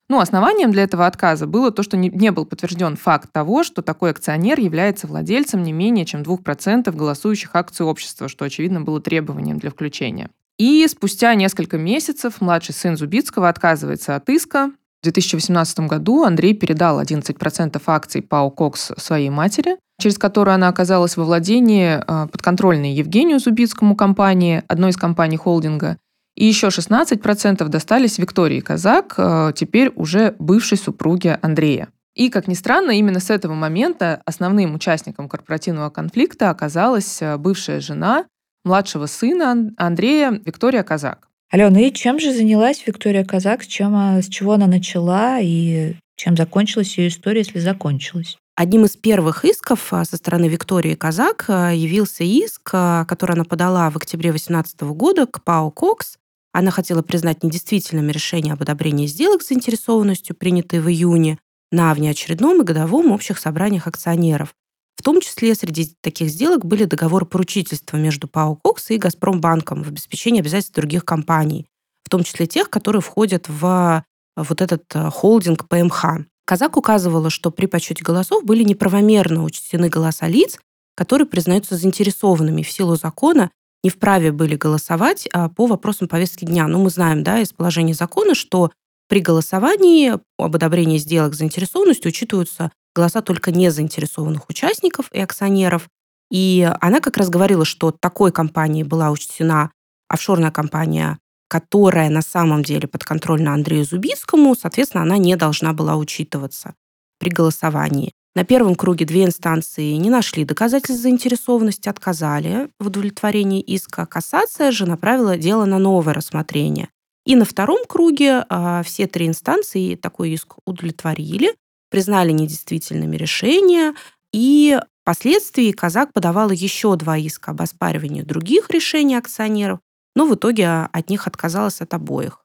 Ну, 0.10 0.20
основанием 0.20 0.70
для 0.72 0.84
этого 0.84 1.08
отказа 1.08 1.48
было 1.48 1.72
то, 1.72 1.82
что 1.82 1.96
не, 1.96 2.10
не 2.10 2.30
был 2.30 2.46
подтвержден 2.46 2.98
факт 2.98 3.32
того, 3.32 3.64
что 3.64 3.82
такой 3.82 4.12
акционер 4.12 4.60
является 4.60 5.08
владельцем 5.08 5.64
не 5.64 5.72
менее 5.72 6.04
чем 6.04 6.24
2% 6.24 6.92
голосующих 6.92 7.52
акций 7.54 7.86
общества, 7.86 8.28
что, 8.28 8.44
очевидно, 8.44 8.82
было 8.82 9.00
требованием 9.00 9.60
для 9.60 9.70
включения. 9.70 10.30
И 10.58 10.86
спустя 10.90 11.34
несколько 11.36 11.78
месяцев 11.78 12.42
младший 12.42 12.76
сын 12.76 12.98
Зубицкого 12.98 13.48
отказывается 13.48 14.18
от 14.18 14.28
иска. 14.28 14.72
В 15.04 15.12
2018 15.12 15.80
году 15.82 16.24
Андрей 16.24 16.54
передал 16.54 17.02
11% 17.02 17.82
акций 17.88 18.22
ПАО 18.22 18.50
«Кокс» 18.50 18.94
своей 18.96 19.30
матери, 19.30 19.76
через 20.00 20.18
которую 20.18 20.56
она 20.56 20.70
оказалась 20.70 21.18
во 21.18 21.26
владении 21.26 22.02
а, 22.08 22.28
подконтрольной 22.28 22.94
Евгению 22.94 23.40
Зубицкому 23.40 23.98
компании, 23.98 24.64
одной 24.70 24.92
из 24.92 24.96
компаний 24.96 25.36
холдинга, 25.36 25.98
И 26.38 26.46
еще 26.46 26.68
16% 26.68 27.68
достались 27.68 28.18
Виктории 28.18 28.62
Казак, 28.62 29.16
э, 29.18 29.52
теперь 29.54 29.92
уже 29.94 30.36
бывшей 30.40 30.78
супруге 30.78 31.38
Андрея. 31.42 31.90
И, 32.16 32.30
как 32.30 32.48
ни 32.48 32.54
странно, 32.54 32.92
именно 32.92 33.20
с 33.20 33.30
этого 33.30 33.56
момента 33.56 34.22
основным 34.26 34.74
участником 34.74 35.28
корпоративного 35.28 35.90
конфликта 35.90 36.50
оказалась 36.50 37.22
э, 37.22 37.36
бывшая 37.36 37.82
жена 37.82 38.24
младшего 38.64 39.08
сына 39.08 39.74
Андрея 39.76 40.42
Виктория 40.46 40.84
Казак. 40.84 41.28
Алена, 41.54 41.82
и 41.82 41.94
чем 41.94 42.20
же 42.20 42.34
занялась 42.34 42.82
Виктория 42.84 43.24
Казак? 43.24 43.62
С, 43.62 43.68
чем, 43.68 43.94
с 43.96 44.28
чего 44.28 44.54
она 44.54 44.66
начала 44.66 45.40
и 45.40 45.94
чем 46.16 46.36
закончилась 46.36 46.98
ее 46.98 47.10
история, 47.10 47.42
если 47.42 47.60
закончилась? 47.60 48.40
Одним 48.56 48.86
из 48.86 48.98
первых 48.98 49.46
исков 49.46 49.94
а, 49.94 50.04
со 50.04 50.18
стороны 50.18 50.48
Виктории 50.48 50.96
Казак 50.96 51.46
а, 51.50 51.70
явился 51.70 52.24
иск, 52.24 52.72
а, 52.74 53.06
который 53.06 53.34
она 53.34 53.44
подала 53.44 53.88
в 53.92 53.98
октябре 53.98 54.32
2018 54.32 54.82
года 54.96 55.28
к 55.28 55.44
ПАО 55.44 55.70
«Кокс». 55.70 56.18
Она 56.54 56.72
хотела 56.72 57.04
признать 57.04 57.44
недействительными 57.44 58.12
решение 58.12 58.54
об 58.54 58.64
одобрении 58.64 59.06
сделок 59.06 59.44
с 59.44 59.50
заинтересованностью, 59.50 60.36
принятые 60.36 60.82
в 60.82 60.90
июне, 60.90 61.38
на 61.72 61.94
внеочередном 61.94 62.64
и 62.64 62.66
годовом 62.66 63.12
общих 63.12 63.38
собраниях 63.38 63.86
акционеров. 63.86 64.56
В 65.04 65.06
том 65.06 65.20
числе 65.20 65.54
среди 65.54 65.94
таких 66.00 66.30
сделок 66.30 66.64
были 66.64 66.86
договоры 66.86 67.26
поручительства 67.26 67.98
между 67.98 68.30
ПАО 68.30 68.56
«Кокс» 68.56 68.90
и 68.90 68.98
«Газпромбанком» 68.98 69.84
в 69.84 69.90
обеспечении 69.90 70.40
обязательств 70.40 70.74
других 70.74 71.04
компаний, 71.04 71.66
в 72.06 72.10
том 72.10 72.24
числе 72.24 72.48
тех, 72.48 72.70
которые 72.70 73.02
входят 73.02 73.50
в 73.50 74.06
вот 74.38 74.62
этот 74.62 74.86
холдинг 75.12 75.68
ПМХ. 75.68 76.06
Казак 76.46 76.78
указывала, 76.78 77.30
что 77.30 77.52
при 77.52 77.66
подсчете 77.66 78.02
голосов 78.02 78.46
были 78.46 78.64
неправомерно 78.64 79.44
учтены 79.44 79.90
голоса 79.90 80.26
лиц, 80.30 80.58
которые 80.96 81.28
признаются 81.28 81.76
заинтересованными 81.76 82.64
в 82.64 82.72
силу 82.72 82.96
закона, 82.96 83.52
не 83.84 83.90
вправе 83.90 84.32
были 84.32 84.56
голосовать 84.56 85.28
а, 85.34 85.50
по 85.50 85.66
вопросам 85.66 86.08
повестки 86.08 86.46
дня. 86.46 86.66
Ну, 86.68 86.82
мы 86.82 86.90
знаем, 86.90 87.26
да, 87.26 87.42
из 87.42 87.52
положения 87.52 87.94
закона, 87.94 88.36
что 88.36 88.72
при 89.10 89.20
голосовании 89.20 90.14
об 90.38 90.56
одобрении 90.56 90.98
сделок 90.98 91.34
с 91.34 91.40
заинтересованностью 91.40 92.08
учитываются 92.08 92.72
голоса 92.96 93.22
только 93.22 93.52
незаинтересованных 93.52 94.50
участников 94.50 95.12
и 95.12 95.20
акционеров. 95.20 95.90
И 96.32 96.70
она 96.82 97.00
как 97.00 97.18
раз 97.18 97.30
говорила, 97.30 97.66
что 97.66 97.92
такой 97.92 98.32
компанией 98.32 98.84
была 98.84 99.12
учтена 99.12 99.72
офшорная 100.08 100.52
компания 100.52 101.20
которая 101.54 102.10
на 102.10 102.24
самом 102.24 102.64
деле 102.64 102.88
подконтрольна 102.88 103.54
Андрею 103.54 103.86
Зубицкому, 103.86 104.56
соответственно, 104.56 105.04
она 105.04 105.20
не 105.20 105.36
должна 105.36 105.72
была 105.72 105.98
учитываться 105.98 106.74
при 107.20 107.30
голосовании. 107.30 108.12
На 108.36 108.44
первом 108.44 108.74
круге 108.74 109.06
две 109.06 109.26
инстанции 109.26 109.92
не 109.98 110.10
нашли 110.10 110.46
доказательств 110.46 111.04
заинтересованности, 111.04 111.88
отказали 111.88 112.70
в 112.80 112.88
удовлетворении 112.88 113.62
иска. 113.62 114.08
Кассация 114.08 114.72
же 114.72 114.88
направила 114.88 115.38
дело 115.38 115.66
на 115.66 115.78
новое 115.78 116.16
рассмотрение. 116.16 116.90
И 117.24 117.36
на 117.36 117.46
втором 117.46 117.86
круге 117.88 118.44
а, 118.50 118.82
все 118.82 119.06
три 119.06 119.28
инстанции 119.28 119.94
такой 119.94 120.32
иск 120.32 120.56
удовлетворили, 120.66 121.54
признали 121.94 122.32
недействительными 122.32 123.16
решения, 123.16 123.94
и 124.32 124.80
впоследствии 125.04 125.72
Казак 125.72 126.12
подавала 126.12 126.50
еще 126.50 126.96
два 126.96 127.20
иска 127.20 127.52
об 127.52 127.62
оспаривании 127.62 128.24
других 128.24 128.72
решений 128.72 129.16
акционеров, 129.16 129.78
но 130.16 130.26
в 130.26 130.34
итоге 130.34 130.90
от 130.92 131.10
них 131.12 131.28
отказалась 131.28 131.82
от 131.82 131.94
обоих. 131.94 132.40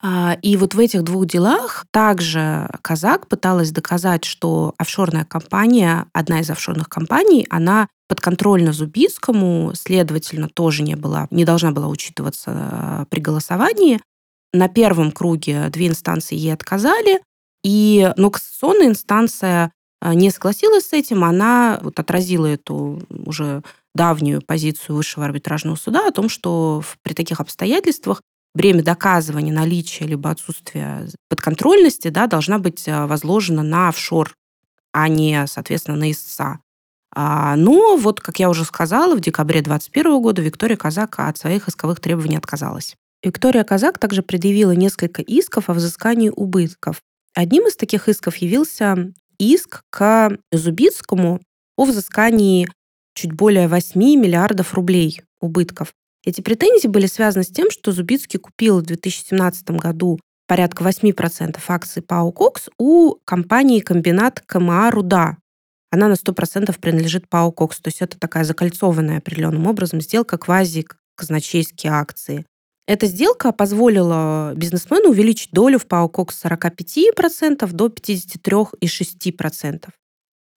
А, 0.00 0.38
и 0.42 0.56
вот 0.56 0.74
в 0.74 0.78
этих 0.78 1.02
двух 1.02 1.26
делах 1.26 1.86
также 1.90 2.70
Казак 2.82 3.26
пыталась 3.26 3.72
доказать, 3.72 4.24
что 4.24 4.74
офшорная 4.78 5.24
компания, 5.24 6.06
одна 6.12 6.38
из 6.38 6.48
офшорных 6.48 6.88
компаний, 6.88 7.48
она 7.50 7.88
подконтрольна 8.08 8.72
Зубицкому, 8.72 9.72
следовательно, 9.74 10.48
тоже 10.48 10.84
не, 10.84 10.94
была, 10.94 11.26
не 11.32 11.44
должна 11.44 11.72
была 11.72 11.88
учитываться 11.88 12.52
а, 12.54 13.04
при 13.10 13.18
голосовании. 13.18 14.00
На 14.52 14.68
первом 14.68 15.10
круге 15.10 15.68
две 15.68 15.88
инстанции 15.88 16.36
ей 16.36 16.54
отказали, 16.54 17.18
и, 17.62 18.12
но 18.16 18.30
кассационная 18.30 18.88
инстанция 18.88 19.72
а, 20.00 20.14
не 20.14 20.30
согласилась 20.30 20.88
с 20.88 20.92
этим, 20.92 21.24
она 21.24 21.80
вот 21.82 21.98
отразила 21.98 22.46
эту 22.46 23.02
уже 23.08 23.62
давнюю 23.94 24.42
позицию 24.42 24.96
Высшего 24.96 25.24
арбитражного 25.24 25.76
суда 25.76 26.06
о 26.06 26.12
том, 26.12 26.28
что 26.28 26.82
при 27.02 27.14
таких 27.14 27.40
обстоятельствах 27.40 28.22
бремя 28.54 28.82
доказывания 28.82 29.52
наличия 29.52 30.06
либо 30.06 30.30
отсутствия 30.30 31.08
подконтрольности 31.28 32.08
да, 32.08 32.26
должна 32.26 32.58
быть 32.58 32.88
а, 32.88 33.06
возложена 33.06 33.62
на 33.62 33.88
офшор, 33.88 34.34
а 34.92 35.08
не, 35.08 35.46
соответственно, 35.46 35.96
на 35.96 36.10
истца. 36.10 36.60
А, 37.14 37.56
но 37.56 37.96
вот, 37.96 38.20
как 38.20 38.38
я 38.38 38.50
уже 38.50 38.64
сказала, 38.64 39.16
в 39.16 39.20
декабре 39.20 39.62
2021 39.62 40.22
года 40.22 40.42
Виктория 40.42 40.76
Казак 40.76 41.18
от 41.18 41.38
своих 41.38 41.68
исковых 41.68 42.00
требований 42.00 42.36
отказалась. 42.36 42.94
Виктория 43.22 43.64
Казак 43.64 43.98
также 43.98 44.22
предъявила 44.22 44.72
несколько 44.72 45.22
исков 45.22 45.68
о 45.68 45.74
взыскании 45.74 46.30
убытков. 46.30 47.02
Одним 47.38 47.68
из 47.68 47.76
таких 47.76 48.08
исков 48.08 48.34
явился 48.38 49.12
иск 49.38 49.84
к 49.90 50.36
Зубицкому 50.50 51.40
о 51.76 51.84
взыскании 51.84 52.68
чуть 53.14 53.30
более 53.30 53.68
8 53.68 53.96
миллиардов 53.96 54.74
рублей 54.74 55.22
убытков. 55.40 55.92
Эти 56.24 56.40
претензии 56.40 56.88
были 56.88 57.06
связаны 57.06 57.44
с 57.44 57.48
тем, 57.48 57.70
что 57.70 57.92
Зубицкий 57.92 58.40
купил 58.40 58.80
в 58.80 58.86
2017 58.86 59.70
году 59.70 60.18
порядка 60.48 60.82
8% 60.82 61.60
акций 61.68 62.02
ПАО 62.02 62.32
«Кокс» 62.32 62.70
у 62.76 63.14
компании 63.24 63.78
комбинат 63.78 64.40
КМА 64.40 64.90
«Руда». 64.90 65.36
Она 65.92 66.08
на 66.08 66.14
100% 66.14 66.76
принадлежит 66.80 67.28
ПАО 67.28 67.52
«Кокс», 67.52 67.78
то 67.78 67.86
есть 67.86 68.02
это 68.02 68.18
такая 68.18 68.42
закольцованная 68.42 69.18
определенным 69.18 69.68
образом 69.68 70.00
сделка 70.00 70.38
квази-казначейские 70.38 71.92
акции. 71.92 72.46
Эта 72.88 73.06
сделка 73.06 73.52
позволила 73.52 74.52
бизнесмену 74.56 75.10
увеличить 75.10 75.52
долю 75.52 75.78
в 75.78 75.86
ПАО 75.86 76.08
«Кокс» 76.08 76.38
с 76.38 76.44
45% 76.46 77.70
до 77.70 77.88
53,6%. 77.88 79.90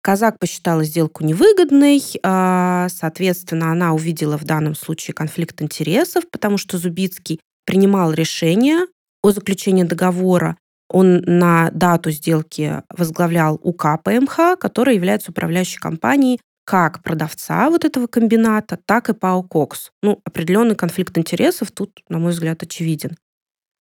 Казак 0.01 0.39
посчитала 0.39 0.85
сделку 0.85 1.25
невыгодной, 1.25 2.01
а, 2.23 2.87
соответственно, 2.89 3.73
она 3.73 3.93
увидела 3.93 4.37
в 4.37 4.45
данном 4.45 4.75
случае 4.75 5.13
конфликт 5.13 5.61
интересов, 5.61 6.23
потому 6.31 6.57
что 6.57 6.77
Зубицкий 6.77 7.41
принимал 7.65 8.13
решение 8.13 8.85
о 9.21 9.31
заключении 9.31 9.83
договора. 9.83 10.55
Он 10.89 11.21
на 11.25 11.69
дату 11.71 12.11
сделки 12.11 12.81
возглавлял 12.89 13.59
УК 13.61 13.99
ПМХ, 14.05 14.57
которая 14.57 14.95
является 14.95 15.31
управляющей 15.31 15.79
компанией 15.79 16.39
как 16.63 17.03
продавца 17.03 17.69
вот 17.69 17.85
этого 17.85 18.07
комбината, 18.07 18.77
так 18.85 19.09
и 19.09 19.13
ПАО 19.13 19.43
«Кокс». 19.43 19.91
Ну, 20.01 20.21
определенный 20.23 20.75
конфликт 20.75 21.17
интересов 21.17 21.71
тут, 21.71 22.01
на 22.09 22.19
мой 22.19 22.31
взгляд, 22.31 22.63
очевиден. 22.63 23.17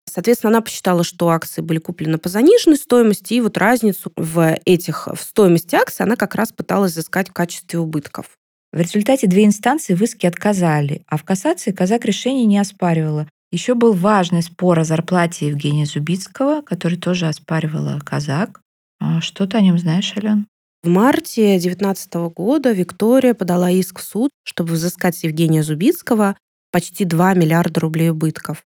Соответственно, 0.09 0.51
она 0.51 0.61
посчитала, 0.61 1.03
что 1.03 1.29
акции 1.29 1.61
были 1.61 1.79
куплены 1.79 2.17
по 2.17 2.29
заниженной 2.29 2.77
стоимости, 2.77 3.33
и 3.33 3.41
вот 3.41 3.57
разницу 3.57 4.11
в 4.15 4.57
этих 4.65 5.07
в 5.07 5.21
стоимости 5.21 5.75
акций 5.75 6.03
она 6.03 6.15
как 6.15 6.35
раз 6.35 6.51
пыталась 6.51 6.93
изыскать 6.93 7.29
в 7.29 7.33
качестве 7.33 7.79
убытков. 7.79 8.37
В 8.71 8.79
результате 8.79 9.27
две 9.27 9.45
инстанции 9.45 9.95
в 9.95 10.01
иске 10.01 10.27
отказали, 10.27 11.03
а 11.07 11.17
в 11.17 11.23
кассации 11.23 11.71
казак 11.71 12.05
решение 12.05 12.45
не 12.45 12.57
оспаривала. 12.57 13.27
Еще 13.51 13.75
был 13.75 13.93
важный 13.93 14.43
спор 14.43 14.79
о 14.79 14.83
зарплате 14.83 15.47
Евгения 15.47 15.85
Зубицкого, 15.85 16.61
который 16.61 16.97
тоже 16.97 17.27
оспаривала 17.27 17.99
казак. 18.03 18.61
А 18.99 19.21
что 19.21 19.47
ты 19.47 19.57
о 19.57 19.61
нем 19.61 19.77
знаешь, 19.77 20.13
Ален? 20.17 20.47
В 20.83 20.89
марте 20.89 21.57
2019 21.59 22.13
года 22.35 22.71
Виктория 22.71 23.33
подала 23.33 23.71
иск 23.71 23.99
в 23.99 24.03
суд, 24.03 24.29
чтобы 24.43 24.73
взыскать 24.73 25.17
с 25.17 25.23
Евгения 25.23 25.63
Зубицкого 25.63 26.37
почти 26.71 27.03
2 27.03 27.33
миллиарда 27.33 27.79
рублей 27.79 28.11
убытков. 28.11 28.63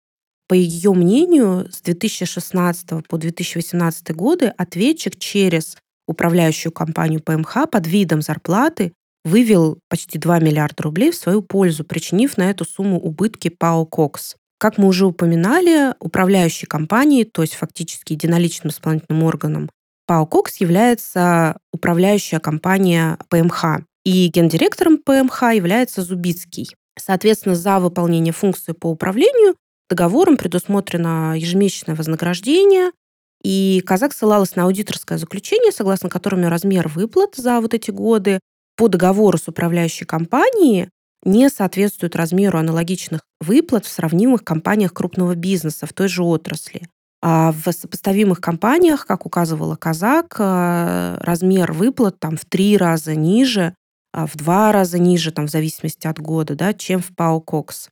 По 0.48 0.54
ее 0.54 0.92
мнению, 0.92 1.68
с 1.70 1.80
2016 1.80 3.06
по 3.06 3.16
2018 3.16 4.10
годы 4.10 4.46
ответчик 4.46 5.16
через 5.16 5.76
управляющую 6.08 6.72
компанию 6.72 7.22
ПМХ 7.22 7.70
под 7.70 7.86
видом 7.86 8.20
зарплаты 8.20 8.92
вывел 9.24 9.78
почти 9.88 10.18
2 10.18 10.40
миллиарда 10.40 10.82
рублей 10.82 11.12
в 11.12 11.16
свою 11.16 11.42
пользу, 11.42 11.84
причинив 11.84 12.36
на 12.36 12.50
эту 12.50 12.64
сумму 12.64 12.98
убытки 12.98 13.48
ПАО 13.48 13.86
«Кокс». 13.86 14.34
Как 14.58 14.76
мы 14.76 14.88
уже 14.88 15.06
упоминали, 15.06 15.94
управляющей 16.00 16.66
компанией, 16.66 17.24
то 17.24 17.42
есть 17.42 17.54
фактически 17.54 18.14
единоличным 18.14 18.70
исполнительным 18.70 19.22
органом 19.22 19.70
ПАО 20.10 20.26
«Кокс» 20.26 20.56
является 20.56 21.58
управляющая 21.72 22.40
компания 22.40 23.16
ПМХ. 23.28 23.84
И 24.04 24.26
гендиректором 24.26 24.98
ПМХ 24.98 25.54
является 25.54 26.02
Зубицкий. 26.02 26.74
Соответственно, 26.98 27.54
за 27.54 27.78
выполнение 27.78 28.32
функции 28.32 28.72
по 28.72 28.88
управлению 28.88 29.54
договором 29.88 30.36
предусмотрено 30.36 31.38
ежемесячное 31.38 31.94
вознаграждение, 31.94 32.90
и 33.44 33.84
Казак 33.86 34.12
ссылалась 34.12 34.56
на 34.56 34.64
аудиторское 34.64 35.16
заключение, 35.16 35.70
согласно 35.70 36.08
которому 36.08 36.48
размер 36.48 36.88
выплат 36.88 37.36
за 37.36 37.60
вот 37.60 37.72
эти 37.72 37.92
годы 37.92 38.40
по 38.76 38.88
договору 38.88 39.38
с 39.38 39.46
управляющей 39.46 40.06
компанией 40.06 40.88
не 41.24 41.48
соответствует 41.48 42.16
размеру 42.16 42.58
аналогичных 42.58 43.20
выплат 43.40 43.84
в 43.86 43.88
сравнимых 43.88 44.42
компаниях 44.42 44.92
крупного 44.92 45.36
бизнеса 45.36 45.86
в 45.86 45.92
той 45.92 46.08
же 46.08 46.24
отрасли. 46.24 46.88
А 47.22 47.52
в 47.52 47.70
сопоставимых 47.70 48.40
компаниях, 48.40 49.06
как 49.06 49.26
указывала 49.26 49.76
Казак, 49.76 50.36
э, 50.38 51.16
размер 51.20 51.72
выплат 51.72 52.18
там 52.18 52.36
в 52.36 52.46
три 52.46 52.78
раза 52.78 53.14
ниже, 53.14 53.74
а 54.12 54.26
в 54.26 54.36
два 54.36 54.72
раза 54.72 54.98
ниже, 54.98 55.30
там, 55.30 55.46
в 55.46 55.50
зависимости 55.50 56.06
от 56.06 56.18
года, 56.18 56.54
да, 56.54 56.72
чем 56.72 57.00
в 57.00 57.14
ПАО 57.14 57.40
«Кокс». 57.40 57.88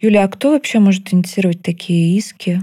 Юля, 0.00 0.24
а 0.24 0.28
кто 0.28 0.52
вообще 0.52 0.78
может 0.78 1.12
инициировать 1.12 1.62
такие 1.62 2.16
иски? 2.16 2.62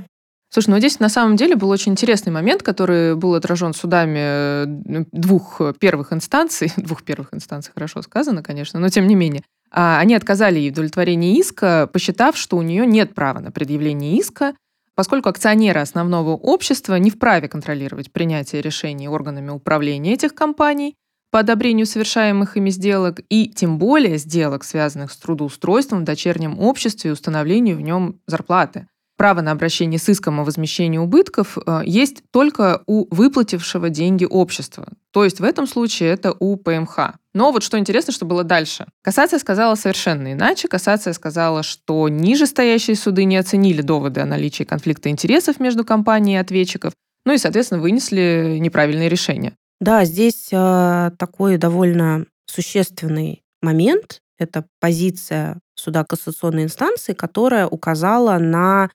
Слушай, 0.49 0.69
ну 0.71 0.79
здесь 0.79 0.99
на 0.99 1.09
самом 1.09 1.35
деле 1.35 1.55
был 1.55 1.69
очень 1.69 1.91
интересный 1.91 2.31
момент, 2.31 2.63
который 2.63 3.15
был 3.15 3.35
отражен 3.35 3.73
судами 3.73 4.19
э, 4.19 5.05
двух 5.11 5.61
первых 5.79 6.13
инстанций, 6.13 6.71
двух 6.77 7.03
первых 7.03 7.33
инстанций, 7.33 7.71
хорошо 7.73 8.01
сказано, 8.01 8.41
конечно, 8.41 8.79
но 8.79 8.89
тем 8.89 9.07
не 9.07 9.13
менее. 9.13 9.43
А 9.69 9.99
они 9.99 10.15
отказали 10.15 10.57
ей 10.57 10.69
в 10.69 10.73
удовлетворении 10.73 11.39
иска, 11.39 11.87
посчитав, 11.91 12.37
что 12.37 12.57
у 12.57 12.63
нее 12.63 12.87
нет 12.87 13.13
права 13.13 13.39
на 13.39 13.51
предъявление 13.51 14.17
иска, 14.17 14.55
поскольку 14.97 15.29
акционеры 15.29 15.79
основного 15.79 16.31
общества 16.31 16.95
не 16.95 17.11
вправе 17.11 17.47
контролировать 17.47 18.11
принятие 18.11 18.61
решений 18.63 19.07
органами 19.07 19.51
управления 19.51 20.13
этих 20.13 20.33
компаний 20.33 20.95
по 21.31 21.39
одобрению 21.39 21.85
совершаемых 21.85 22.57
ими 22.57 22.71
сделок 22.71 23.19
и 23.29 23.47
тем 23.47 23.77
более 23.77 24.17
сделок, 24.17 24.63
связанных 24.63 25.11
с 25.11 25.17
трудоустройством 25.17 26.01
в 26.01 26.03
дочернем 26.03 26.59
обществе 26.59 27.11
и 27.11 27.13
установлению 27.13 27.77
в 27.77 27.81
нем 27.81 28.19
зарплаты 28.25 28.87
право 29.17 29.41
на 29.41 29.51
обращение 29.51 29.99
с 29.99 30.07
иском 30.07 30.39
о 30.39 30.43
возмещении 30.43 30.97
убытков 30.97 31.57
э, 31.57 31.81
есть 31.85 32.23
только 32.31 32.83
у 32.85 33.13
выплатившего 33.13 33.89
деньги 33.89 34.25
общества. 34.25 34.87
То 35.11 35.23
есть 35.23 35.39
в 35.39 35.43
этом 35.43 35.67
случае 35.67 36.11
это 36.11 36.35
у 36.39 36.55
ПМХ. 36.55 37.15
Но 37.33 37.51
вот 37.51 37.63
что 37.63 37.77
интересно, 37.79 38.13
что 38.13 38.25
было 38.25 38.43
дальше. 38.43 38.85
Кассация 39.01 39.39
сказала 39.39 39.75
совершенно 39.75 40.31
иначе. 40.33 40.67
Кассация 40.67 41.13
сказала, 41.13 41.63
что 41.63 42.07
нижестоящие 42.07 42.95
суды 42.95 43.25
не 43.25 43.37
оценили 43.37 43.81
доводы 43.81 44.21
о 44.21 44.25
наличии 44.25 44.63
конфликта 44.63 45.09
интересов 45.09 45.59
между 45.59 45.83
компанией 45.83 46.35
и 46.35 46.39
ответчиков, 46.39 46.93
ну 47.25 47.33
и, 47.33 47.37
соответственно, 47.37 47.81
вынесли 47.81 48.57
неправильное 48.59 49.07
решение. 49.07 49.53
Да, 49.81 50.05
здесь 50.05 50.49
э, 50.51 51.11
такой 51.17 51.57
довольно 51.57 52.25
существенный 52.45 53.43
момент. 53.61 54.21
Это 54.39 54.65
позиция 54.79 55.59
суда 55.75 56.03
кассационной 56.03 56.63
инстанции, 56.63 57.13
которая 57.13 57.67
указала 57.67 58.37
на 58.37 58.89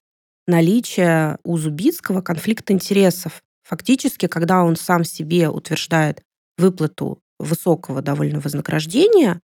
наличие 0.47 1.39
у 1.45 1.57
Зубицкого 1.57 2.21
конфликта 2.21 2.73
интересов. 2.73 3.43
Фактически, 3.65 4.27
когда 4.27 4.63
он 4.63 4.77
сам 4.77 5.05
себе 5.05 5.49
утверждает 5.49 6.23
выплату 6.59 7.21
высокого 7.39 8.03
довольно 8.03 8.41
вознаграждения, 8.41 9.41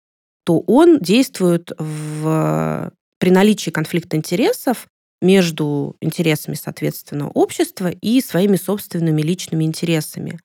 то 0.45 0.59
он 0.59 0.99
действует 0.99 1.71
в, 1.77 2.91
при 3.19 3.29
наличии 3.31 3.71
конфликта 3.71 4.15
интересов 4.17 4.87
между 5.21 5.95
интересами, 6.01 6.55
соответственно, 6.55 7.29
общества 7.29 7.89
и 7.89 8.21
своими 8.21 8.57
собственными 8.57 9.21
личными 9.21 9.63
интересами. 9.63 10.39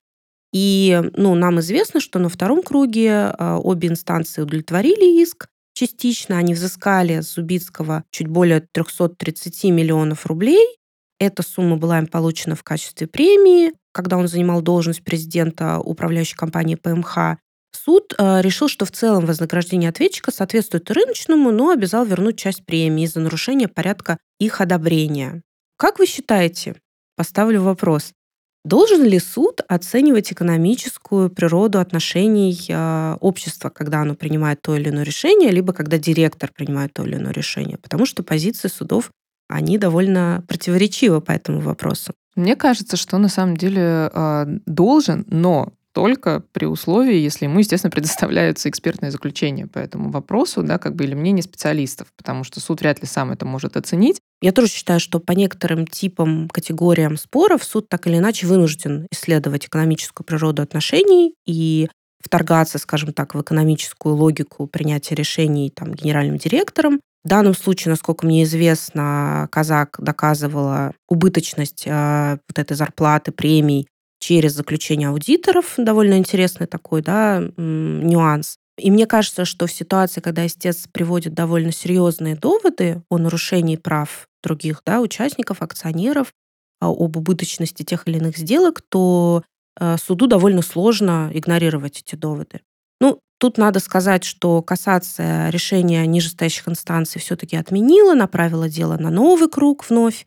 И 0.53 1.01
ну, 1.13 1.35
нам 1.35 1.59
известно, 1.59 1.99
что 1.99 2.19
на 2.19 2.29
втором 2.29 2.61
круге 2.61 3.11
а, 3.13 3.57
обе 3.59 3.87
инстанции 3.89 4.41
удовлетворили 4.41 5.21
иск, 5.21 5.47
Частично 5.81 6.37
они 6.37 6.53
взыскали 6.53 7.21
с 7.21 7.33
Зубицкого 7.33 8.03
чуть 8.11 8.27
более 8.27 8.59
330 8.71 9.63
миллионов 9.71 10.27
рублей. 10.27 10.77
Эта 11.19 11.41
сумма 11.41 11.75
была 11.75 11.97
им 11.97 12.05
получена 12.05 12.55
в 12.55 12.61
качестве 12.61 13.07
премии, 13.07 13.73
когда 13.91 14.17
он 14.17 14.27
занимал 14.27 14.61
должность 14.61 15.03
президента 15.03 15.79
управляющей 15.79 16.37
компании 16.37 16.75
ПМХ. 16.75 17.39
Суд 17.71 18.13
э, 18.15 18.41
решил, 18.43 18.67
что 18.67 18.85
в 18.85 18.91
целом 18.91 19.25
вознаграждение 19.25 19.89
ответчика 19.89 20.29
соответствует 20.29 20.91
рыночному, 20.91 21.49
но 21.49 21.71
обязал 21.71 22.05
вернуть 22.05 22.37
часть 22.37 22.63
премии 22.63 23.05
из-за 23.05 23.19
нарушения 23.19 23.67
порядка 23.67 24.19
их 24.39 24.61
одобрения. 24.61 25.41
Как 25.77 25.97
вы 25.97 26.05
считаете, 26.05 26.75
поставлю 27.15 27.63
вопрос, 27.63 28.13
Должен 28.63 29.03
ли 29.03 29.19
суд 29.19 29.61
оценивать 29.67 30.31
экономическую 30.31 31.31
природу 31.31 31.79
отношений 31.79 32.55
э, 32.69 33.17
общества, 33.19 33.69
когда 33.69 34.01
оно 34.01 34.13
принимает 34.13 34.61
то 34.61 34.75
или 34.75 34.89
иное 34.89 35.03
решение, 35.03 35.49
либо 35.49 35.73
когда 35.73 35.97
директор 35.97 36.51
принимает 36.55 36.93
то 36.93 37.03
или 37.03 37.15
иное 37.15 37.33
решение? 37.33 37.79
Потому 37.79 38.05
что 38.05 38.21
позиции 38.21 38.67
судов, 38.67 39.09
они 39.49 39.79
довольно 39.79 40.43
противоречивы 40.47 41.21
по 41.21 41.31
этому 41.31 41.59
вопросу. 41.59 42.13
Мне 42.35 42.55
кажется, 42.55 42.97
что 42.97 43.17
на 43.17 43.29
самом 43.29 43.57
деле 43.57 44.11
э, 44.13 44.45
должен, 44.67 45.25
но 45.27 45.73
только 45.93 46.43
при 46.51 46.65
условии, 46.65 47.15
если 47.15 47.45
ему, 47.45 47.59
естественно, 47.59 47.91
предоставляются 47.91 48.69
экспертные 48.69 49.11
заключения 49.11 49.67
по 49.67 49.79
этому 49.79 50.09
вопросу, 50.11 50.63
да, 50.63 50.77
как 50.77 50.95
бы 50.95 51.03
или 51.03 51.13
мнение 51.13 51.43
специалистов, 51.43 52.07
потому 52.15 52.43
что 52.43 52.59
суд 52.59 52.81
вряд 52.81 53.01
ли 53.01 53.07
сам 53.07 53.31
это 53.31 53.45
может 53.45 53.77
оценить. 53.77 54.19
Я 54.41 54.51
тоже 54.51 54.69
считаю, 54.69 54.99
что 54.99 55.19
по 55.19 55.33
некоторым 55.33 55.85
типам, 55.85 56.49
категориям 56.49 57.17
споров 57.17 57.63
суд 57.63 57.89
так 57.89 58.07
или 58.07 58.17
иначе 58.17 58.47
вынужден 58.47 59.07
исследовать 59.11 59.67
экономическую 59.67 60.25
природу 60.25 60.61
отношений 60.61 61.35
и 61.45 61.89
вторгаться, 62.23 62.77
скажем 62.77 63.13
так, 63.13 63.35
в 63.35 63.41
экономическую 63.41 64.15
логику 64.15 64.67
принятия 64.67 65.15
решений 65.15 65.71
там, 65.73 65.93
генеральным 65.93 66.37
директором. 66.37 67.01
В 67.23 67.27
данном 67.27 67.53
случае, 67.53 67.91
насколько 67.91 68.25
мне 68.25 68.43
известно, 68.43 69.47
Казак 69.51 69.97
доказывала 69.99 70.93
убыточность 71.07 71.83
э, 71.85 72.37
вот 72.47 72.57
этой 72.57 72.75
зарплаты, 72.75 73.31
премий 73.31 73.87
через 74.21 74.53
заключение 74.53 75.09
аудиторов. 75.09 75.73
Довольно 75.77 76.17
интересный 76.17 76.67
такой 76.67 77.01
да, 77.01 77.43
нюанс. 77.57 78.57
И 78.77 78.89
мне 78.89 79.05
кажется, 79.05 79.45
что 79.45 79.67
в 79.67 79.71
ситуации, 79.71 80.21
когда 80.21 80.45
истец 80.45 80.87
приводит 80.91 81.33
довольно 81.33 81.71
серьезные 81.71 82.35
доводы 82.35 83.01
о 83.09 83.17
нарушении 83.17 83.75
прав 83.75 84.27
других 84.43 84.81
да, 84.85 85.01
участников, 85.01 85.61
акционеров, 85.61 86.31
а, 86.79 86.87
об 86.87 87.17
убыточности 87.17 87.83
тех 87.83 88.07
или 88.07 88.17
иных 88.17 88.37
сделок, 88.37 88.81
то 88.81 89.43
э, 89.79 89.97
суду 89.97 90.25
довольно 90.25 90.61
сложно 90.61 91.29
игнорировать 91.33 91.99
эти 91.99 92.15
доводы. 92.15 92.61
Ну, 92.99 93.19
тут 93.39 93.57
надо 93.57 93.79
сказать, 93.79 94.23
что 94.23 94.61
кассация 94.63 95.49
решения 95.49 96.05
нижестоящих 96.07 96.67
инстанций 96.67 97.21
все-таки 97.21 97.55
отменила, 97.55 98.15
направила 98.15 98.69
дело 98.69 98.97
на 98.97 99.11
новый 99.11 99.49
круг 99.49 99.87
вновь 99.89 100.25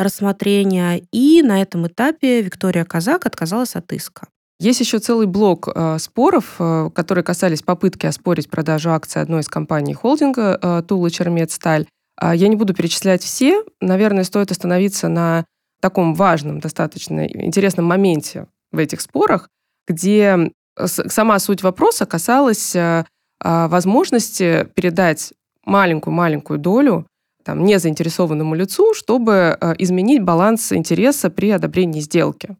рассмотрения. 0.00 1.02
И 1.12 1.42
на 1.42 1.62
этом 1.62 1.86
этапе 1.86 2.42
Виктория 2.42 2.84
Казак 2.84 3.26
отказалась 3.26 3.76
от 3.76 3.92
иска. 3.92 4.26
Есть 4.60 4.80
еще 4.80 4.98
целый 4.98 5.26
блок 5.26 5.68
э, 5.74 5.96
споров, 5.98 6.56
э, 6.58 6.90
которые 6.94 7.24
касались 7.24 7.62
попытки 7.62 8.04
оспорить 8.04 8.50
продажу 8.50 8.90
акций 8.90 9.22
одной 9.22 9.40
из 9.40 9.48
компаний 9.48 9.94
холдинга 9.94 10.58
э, 10.60 10.82
Тула 10.86 11.10
Чермет-Сталь. 11.10 11.86
Э, 12.20 12.32
я 12.34 12.46
не 12.48 12.56
буду 12.56 12.74
перечислять 12.74 13.22
все. 13.22 13.64
Наверное, 13.80 14.24
стоит 14.24 14.50
остановиться 14.50 15.08
на 15.08 15.46
таком 15.80 16.12
важном, 16.14 16.60
достаточно 16.60 17.26
интересном 17.26 17.86
моменте 17.86 18.48
в 18.70 18.76
этих 18.76 19.00
спорах, 19.00 19.48
где 19.88 20.52
сама 20.76 21.38
суть 21.38 21.62
вопроса 21.62 22.04
касалась 22.04 22.76
э, 22.76 23.04
возможности 23.42 24.68
передать 24.74 25.32
маленькую-маленькую 25.64 26.58
долю 26.58 27.06
там, 27.44 27.64
незаинтересованному 27.64 28.54
лицу, 28.54 28.94
чтобы 28.94 29.56
э, 29.60 29.74
изменить 29.78 30.22
баланс 30.22 30.72
интереса 30.72 31.30
при 31.30 31.50
одобрении 31.50 32.00
сделки. 32.00 32.56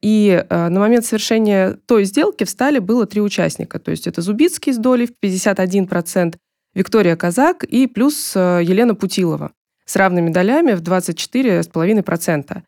И 0.00 0.44
э, 0.48 0.68
на 0.68 0.80
момент 0.80 1.04
совершения 1.04 1.78
той 1.86 2.04
сделки 2.04 2.44
встали 2.44 2.78
было 2.80 3.06
три 3.06 3.20
участника. 3.20 3.78
То 3.78 3.90
есть 3.90 4.06
это 4.06 4.20
Зубицкий 4.20 4.72
с 4.72 4.78
долей 4.78 5.06
в 5.06 5.12
51%, 5.22 6.36
Виктория 6.74 7.16
Казак 7.16 7.64
и 7.64 7.86
плюс 7.86 8.32
э, 8.34 8.60
Елена 8.64 8.94
Путилова 8.94 9.52
с 9.84 9.96
равными 9.96 10.30
долями 10.30 10.72
в 10.72 10.82
24,5%. 10.82 12.62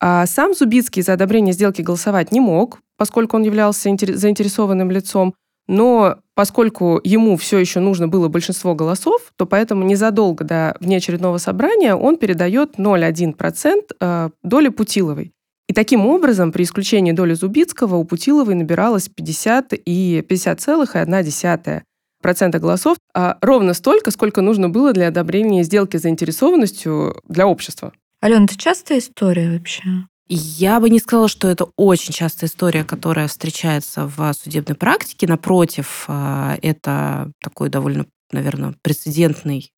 А 0.00 0.26
сам 0.26 0.54
Зубицкий 0.54 1.02
за 1.02 1.14
одобрение 1.14 1.52
сделки 1.52 1.82
голосовать 1.82 2.30
не 2.30 2.40
мог, 2.40 2.80
поскольку 2.96 3.36
он 3.36 3.42
являлся 3.42 3.88
заинтересованным 3.88 4.90
лицом, 4.90 5.34
но 5.66 6.18
поскольку 6.38 7.00
ему 7.02 7.36
все 7.36 7.58
еще 7.58 7.80
нужно 7.80 8.06
было 8.06 8.28
большинство 8.28 8.72
голосов, 8.72 9.32
то 9.34 9.44
поэтому 9.44 9.82
незадолго 9.82 10.44
до 10.44 10.76
внеочередного 10.78 11.38
собрания 11.38 11.96
он 11.96 12.16
передает 12.16 12.76
0,1% 12.78 13.82
э, 13.98 14.30
доли 14.44 14.68
Путиловой. 14.68 15.32
И 15.68 15.72
таким 15.72 16.06
образом, 16.06 16.52
при 16.52 16.62
исключении 16.62 17.10
доли 17.10 17.34
Зубицкого, 17.34 17.96
у 17.96 18.04
Путиловой 18.04 18.54
набиралось 18.54 19.08
50 19.08 19.72
и 19.84 20.24
50,1% 20.28 21.82
процента 22.22 22.60
голосов, 22.60 22.98
а 23.12 23.36
ровно 23.40 23.74
столько, 23.74 24.12
сколько 24.12 24.40
нужно 24.40 24.68
было 24.68 24.92
для 24.92 25.08
одобрения 25.08 25.64
сделки 25.64 25.96
заинтересованностью 25.96 27.20
для 27.28 27.48
общества. 27.48 27.92
Алена, 28.20 28.44
это 28.44 28.56
частая 28.56 28.98
история 28.98 29.50
вообще? 29.50 29.82
Я 30.30 30.78
бы 30.78 30.90
не 30.90 30.98
сказала, 30.98 31.28
что 31.28 31.48
это 31.48 31.68
очень 31.76 32.12
частая 32.12 32.50
история, 32.50 32.84
которая 32.84 33.28
встречается 33.28 34.06
в 34.06 34.32
судебной 34.34 34.76
практике. 34.76 35.26
Напротив, 35.26 36.04
а, 36.06 36.58
это 36.60 37.32
такой 37.42 37.70
довольно, 37.70 38.06
наверное, 38.30 38.74
прецедентный 38.82 39.72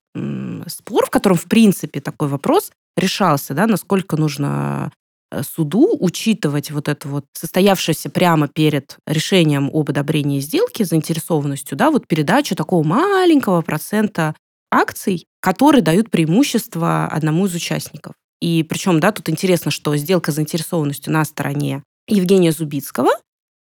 спор, 0.67 1.07
в 1.07 1.11
котором, 1.11 1.37
в 1.37 1.45
принципе, 1.45 2.01
такой 2.01 2.27
вопрос 2.29 2.73
решался, 2.97 3.55
да, 3.55 3.69
насколько 3.69 4.17
нужно 4.17 4.93
э, 5.31 5.43
суду 5.45 5.97
учитывать 6.01 6.73
вот 6.73 6.89
это 6.89 7.07
вот 7.07 7.27
состоявшееся 7.33 8.11
прямо 8.11 8.49
перед 8.49 8.97
решением 9.07 9.71
об 9.73 9.89
одобрении 9.91 10.41
сделки 10.41 10.83
заинтересованностью, 10.83 11.79
да, 11.79 11.93
вот 11.93 12.09
передачу 12.09 12.57
такого 12.57 12.83
маленького 12.83 13.63
процента 13.63 14.35
акций, 14.73 15.27
которые 15.41 15.83
дают 15.83 16.11
преимущество 16.11 17.07
одному 17.07 17.47
из 17.47 17.55
участников. 17.55 18.15
И 18.41 18.63
причем, 18.63 19.01
да, 19.01 19.13
тут 19.13 19.29
интересно, 19.29 19.71
что 19.71 19.97
сделка 19.97 20.33
заинтересованностью 20.33 21.13
на 21.13 21.25
стороне 21.25 21.83
Евгения 22.09 22.53
Зубицкого, 22.53 23.11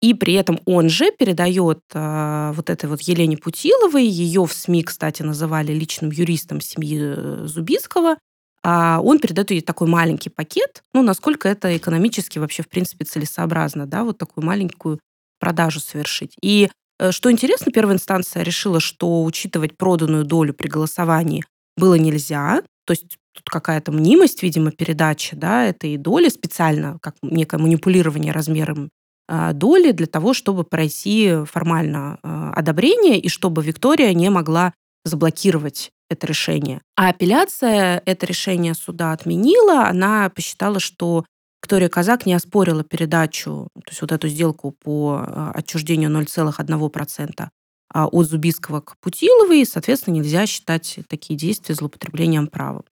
И 0.01 0.15
при 0.15 0.35
этом 0.35 0.61
он 0.65 0.89
же 0.89 1.11
передает 1.11 1.81
э, 1.93 2.53
вот 2.55 2.71
этой 2.71 2.89
вот 2.89 3.01
Елене 3.01 3.37
Путиловой, 3.37 4.07
ее 4.07 4.47
в 4.47 4.53
СМИ, 4.53 4.85
кстати, 4.85 5.23
называли 5.23 5.73
личным 5.73 6.13
юристом 6.13 6.61
семьи 6.61 7.01
э, 7.01 7.47
Зубицкого, 7.47 8.17
а 8.63 9.01
он 9.03 9.19
передает 9.19 9.51
ей 9.51 9.61
такой 9.61 9.89
маленький 9.89 10.31
пакет, 10.31 10.83
ну, 10.95 11.03
насколько 11.03 11.49
это 11.49 11.77
экономически 11.77 12.39
вообще, 12.39 12.63
в 12.63 12.69
принципе, 12.69 13.05
целесообразно, 13.05 13.87
да, 13.87 14.05
вот 14.05 14.19
такую 14.19 14.45
маленькую 14.45 15.01
продажу 15.41 15.81
совершить. 15.81 16.35
И 16.43 16.71
э, 17.01 17.11
что 17.11 17.33
интересно, 17.33 17.73
первая 17.73 17.97
инстанция 17.97 18.45
решила, 18.45 18.79
что 18.79 19.25
учитывать 19.25 19.77
проданную 19.77 20.25
долю 20.25 20.55
при 20.55 20.69
голосовании 20.69 21.45
было 21.77 21.95
нельзя, 21.95 22.63
то 22.87 22.93
есть 22.93 23.19
тут 23.39 23.49
какая-то 23.49 23.93
мнимость, 23.93 24.43
видимо, 24.43 24.71
передачи 24.71 25.37
да, 25.37 25.65
этой 25.65 25.97
доли 25.97 26.29
специально, 26.29 26.99
как 27.01 27.15
некое 27.23 27.59
манипулирование 27.59 28.33
размером 28.33 28.91
а, 29.29 29.53
доли 29.53 29.93
для 29.93 30.07
того, 30.07 30.35
чтобы 30.35 30.65
пройти 30.65 31.45
формально 31.45 32.19
а, 32.23 32.53
одобрение 32.53 33.19
и 33.19 33.29
чтобы 33.29 33.63
Виктория 33.63 34.13
не 34.13 34.31
могла 34.31 34.73
заблокировать 35.05 35.91
это 36.11 36.27
решение. 36.27 36.81
А 36.97 37.11
апелляция 37.11 38.03
это 38.07 38.27
решение 38.27 38.75
суда 38.75 39.13
отменила. 39.13 39.87
Она 39.87 40.31
посчитала, 40.31 40.81
что 40.81 41.25
Виктория 41.63 41.89
Казак 41.89 42.25
не 42.25 42.33
оспорила 42.33 42.83
передачу, 42.83 43.69
то 43.75 43.91
есть 43.91 44.01
вот 44.01 44.13
эту 44.13 44.29
сделку 44.29 44.73
по 44.73 45.21
а, 45.21 45.53
отчуждению 45.55 46.11
0,1% 46.11 47.49
от 47.91 48.27
Зубийского 48.27 48.81
к 48.81 48.97
Путиловой, 49.01 49.63
и, 49.63 49.65
соответственно, 49.65 50.15
нельзя 50.15 50.47
считать 50.47 51.01
такие 51.09 51.39
действия 51.39 51.75
злоупотреблением 51.75 52.47
права. 52.47 52.83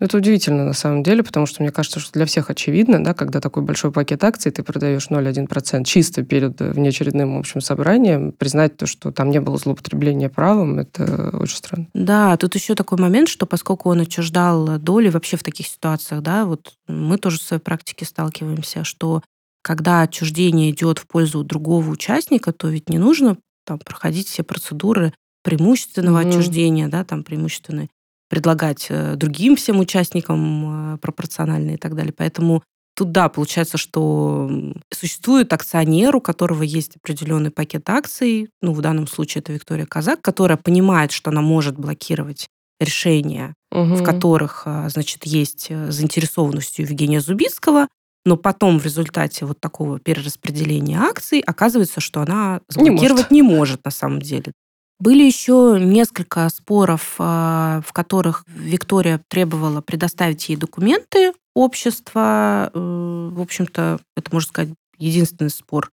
Это 0.00 0.16
удивительно 0.16 0.64
на 0.64 0.74
самом 0.74 1.02
деле, 1.02 1.24
потому 1.24 1.46
что 1.46 1.62
мне 1.62 1.72
кажется, 1.72 1.98
что 1.98 2.12
для 2.12 2.24
всех 2.24 2.50
очевидно, 2.50 3.02
да, 3.02 3.14
когда 3.14 3.40
такой 3.40 3.64
большой 3.64 3.90
пакет 3.90 4.22
акций 4.22 4.52
ты 4.52 4.62
продаешь 4.62 5.08
0,1% 5.08 5.84
чисто 5.84 6.22
перед 6.22 6.60
э, 6.60 6.70
внеочередным 6.70 7.36
общим 7.36 7.60
собранием, 7.60 8.32
признать 8.32 8.76
то, 8.76 8.86
что 8.86 9.10
там 9.10 9.30
не 9.30 9.40
было 9.40 9.58
злоупотребления 9.58 10.28
правом, 10.28 10.78
это 10.78 11.36
очень 11.36 11.56
странно. 11.56 11.88
Да, 11.94 12.36
тут 12.36 12.54
еще 12.54 12.76
такой 12.76 12.98
момент, 12.98 13.28
что 13.28 13.44
поскольку 13.46 13.90
он 13.90 14.00
отчуждал 14.00 14.78
доли 14.78 15.08
вообще 15.08 15.36
в 15.36 15.42
таких 15.42 15.66
ситуациях, 15.66 16.22
да, 16.22 16.44
вот 16.44 16.74
мы 16.86 17.18
тоже 17.18 17.38
в 17.38 17.42
своей 17.42 17.62
практике 17.62 18.04
сталкиваемся, 18.04 18.84
что 18.84 19.22
когда 19.62 20.02
отчуждение 20.02 20.70
идет 20.70 21.00
в 21.00 21.06
пользу 21.08 21.42
другого 21.42 21.90
участника, 21.90 22.52
то 22.52 22.68
ведь 22.68 22.88
не 22.88 22.98
нужно 22.98 23.36
там, 23.66 23.80
проходить 23.80 24.28
все 24.28 24.44
процедуры 24.44 25.12
преимущественного 25.42 26.22
mm-hmm. 26.22 26.28
отчуждения, 26.28 26.88
да, 26.88 27.04
там 27.04 27.24
преимущественной 27.24 27.90
предлагать 28.28 28.86
э, 28.90 29.14
другим 29.16 29.56
всем 29.56 29.80
участникам 29.80 30.94
э, 30.94 30.98
пропорционально 30.98 31.72
и 31.72 31.76
так 31.76 31.94
далее. 31.94 32.12
Поэтому 32.16 32.62
тут, 32.94 33.12
да, 33.12 33.28
получается, 33.28 33.78
что 33.78 34.50
существует 34.92 35.52
акционер, 35.52 36.14
у 36.16 36.20
которого 36.20 36.62
есть 36.62 36.96
определенный 36.96 37.50
пакет 37.50 37.88
акций, 37.88 38.50
ну, 38.60 38.72
в 38.72 38.80
данном 38.80 39.06
случае 39.06 39.40
это 39.40 39.52
Виктория 39.52 39.86
Казак, 39.86 40.20
которая 40.20 40.58
понимает, 40.58 41.12
что 41.12 41.30
она 41.30 41.40
может 41.40 41.78
блокировать 41.78 42.48
решения, 42.80 43.54
угу. 43.72 43.94
в 43.94 44.02
которых, 44.02 44.62
э, 44.66 44.88
значит, 44.90 45.24
есть 45.24 45.68
заинтересованность 45.68 46.78
Евгения 46.78 47.20
Зубицкого, 47.20 47.88
но 48.24 48.36
потом 48.36 48.78
в 48.78 48.84
результате 48.84 49.46
вот 49.46 49.58
такого 49.58 49.98
перераспределения 49.98 51.00
акций 51.00 51.40
оказывается, 51.40 52.00
что 52.00 52.20
она 52.20 52.60
заблокировать 52.68 53.30
не 53.30 53.42
может, 53.42 53.48
не 53.48 53.56
может 53.56 53.84
на 53.84 53.90
самом 53.90 54.20
деле. 54.20 54.52
Были 55.00 55.22
еще 55.22 55.78
несколько 55.80 56.48
споров, 56.48 57.14
а, 57.18 57.82
в 57.86 57.92
которых 57.92 58.44
Виктория 58.48 59.20
требовала 59.28 59.80
предоставить 59.80 60.48
ей 60.48 60.56
документы 60.56 61.32
общества. 61.54 62.70
Э, 62.74 63.30
в 63.32 63.40
общем-то, 63.40 64.00
это, 64.16 64.30
можно 64.32 64.48
сказать, 64.48 64.74
единственный 64.96 65.50
спор, 65.50 65.90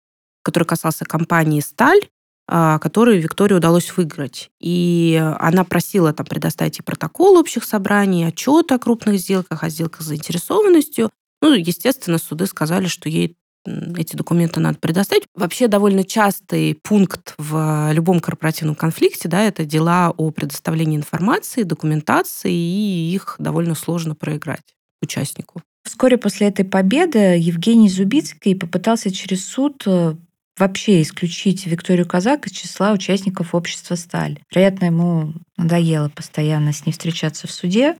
который 0.44 0.64
касался 0.64 1.04
компании 1.04 1.60
«Сталь», 1.60 2.02
а, 2.48 2.78
который 2.78 3.18
Виктории 3.18 3.54
удалось 3.54 3.96
выиграть. 3.96 4.50
И 4.60 5.20
она 5.38 5.64
просила 5.64 6.12
там 6.12 6.26
предоставить 6.26 6.78
и 6.78 6.82
протокол 6.82 7.38
общих 7.38 7.64
собраний, 7.64 8.24
отчет 8.24 8.70
о 8.70 8.78
крупных 8.78 9.18
сделках, 9.18 9.64
о 9.64 9.68
сделках 9.68 10.02
с 10.02 10.06
заинтересованностью. 10.06 11.10
Ну, 11.40 11.54
естественно, 11.54 12.18
суды 12.18 12.46
сказали, 12.46 12.86
что 12.86 13.08
ей 13.08 13.36
эти 13.64 14.16
документы 14.16 14.60
надо 14.60 14.78
предоставить. 14.78 15.24
Вообще 15.34 15.68
довольно 15.68 16.04
частый 16.04 16.78
пункт 16.82 17.34
в 17.38 17.90
любом 17.92 18.20
корпоративном 18.20 18.74
конфликте, 18.74 19.28
да, 19.28 19.42
это 19.42 19.64
дела 19.64 20.12
о 20.16 20.30
предоставлении 20.30 20.96
информации, 20.96 21.62
документации, 21.62 22.52
и 22.52 23.14
их 23.14 23.36
довольно 23.38 23.74
сложно 23.74 24.14
проиграть 24.14 24.74
участнику. 25.00 25.62
Вскоре 25.84 26.16
после 26.16 26.48
этой 26.48 26.64
победы 26.64 27.36
Евгений 27.38 27.88
Зубицкий 27.88 28.54
попытался 28.54 29.10
через 29.10 29.44
суд 29.44 29.82
э, 29.86 30.14
вообще 30.56 31.02
исключить 31.02 31.66
Викторию 31.66 32.06
Казак 32.06 32.46
из 32.46 32.52
числа 32.52 32.92
участников 32.92 33.54
общества 33.54 33.96
«Сталь». 33.96 34.38
Вероятно, 34.50 34.86
ему 34.86 35.34
надоело 35.56 36.08
постоянно 36.08 36.72
с 36.72 36.86
ней 36.86 36.92
встречаться 36.92 37.46
в 37.46 37.50
суде. 37.50 37.96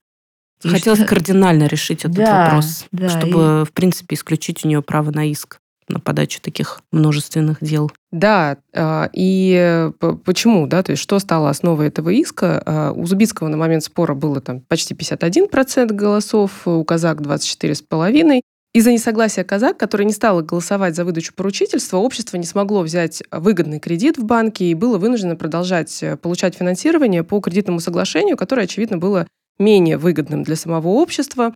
Хотелось 0.62 1.00
что... 1.00 1.08
кардинально 1.08 1.64
решить 1.64 2.04
этот 2.04 2.16
да, 2.16 2.44
вопрос, 2.44 2.86
да, 2.92 3.08
чтобы, 3.08 3.62
и... 3.62 3.64
в 3.64 3.72
принципе, 3.72 4.14
исключить 4.14 4.64
у 4.64 4.68
нее 4.68 4.82
право 4.82 5.10
на 5.10 5.28
иск 5.30 5.58
на 5.88 6.00
подачу 6.00 6.40
таких 6.40 6.80
множественных 6.90 7.58
дел. 7.60 7.90
Да, 8.10 8.58
а, 8.74 9.10
и 9.12 9.90
почему, 10.24 10.66
да, 10.66 10.82
то 10.82 10.92
есть 10.92 11.02
что 11.02 11.18
стало 11.18 11.50
основой 11.50 11.88
этого 11.88 12.10
иска? 12.10 12.62
А, 12.64 12.92
у 12.92 13.04
Зубицкого 13.04 13.48
на 13.48 13.56
момент 13.56 13.84
спора 13.84 14.14
было 14.14 14.40
там 14.40 14.60
почти 14.60 14.94
51% 14.94 15.92
голосов, 15.92 16.66
у 16.66 16.84
Казак 16.84 17.20
24,5%. 17.20 18.40
Из-за 18.74 18.90
несогласия 18.90 19.44
Казак, 19.44 19.76
который 19.76 20.06
не 20.06 20.14
стала 20.14 20.40
голосовать 20.40 20.96
за 20.96 21.04
выдачу 21.04 21.34
поручительства, 21.34 21.98
общество 21.98 22.38
не 22.38 22.46
смогло 22.46 22.80
взять 22.80 23.22
выгодный 23.30 23.78
кредит 23.78 24.16
в 24.16 24.24
банке 24.24 24.64
и 24.64 24.74
было 24.74 24.96
вынуждено 24.96 25.36
продолжать 25.36 26.02
э, 26.02 26.16
получать 26.16 26.54
финансирование 26.54 27.22
по 27.22 27.38
кредитному 27.40 27.80
соглашению, 27.80 28.38
которое, 28.38 28.62
очевидно, 28.62 28.96
было 28.96 29.26
менее 29.62 29.96
выгодным 29.96 30.42
для 30.42 30.56
самого 30.56 30.88
общества. 30.88 31.54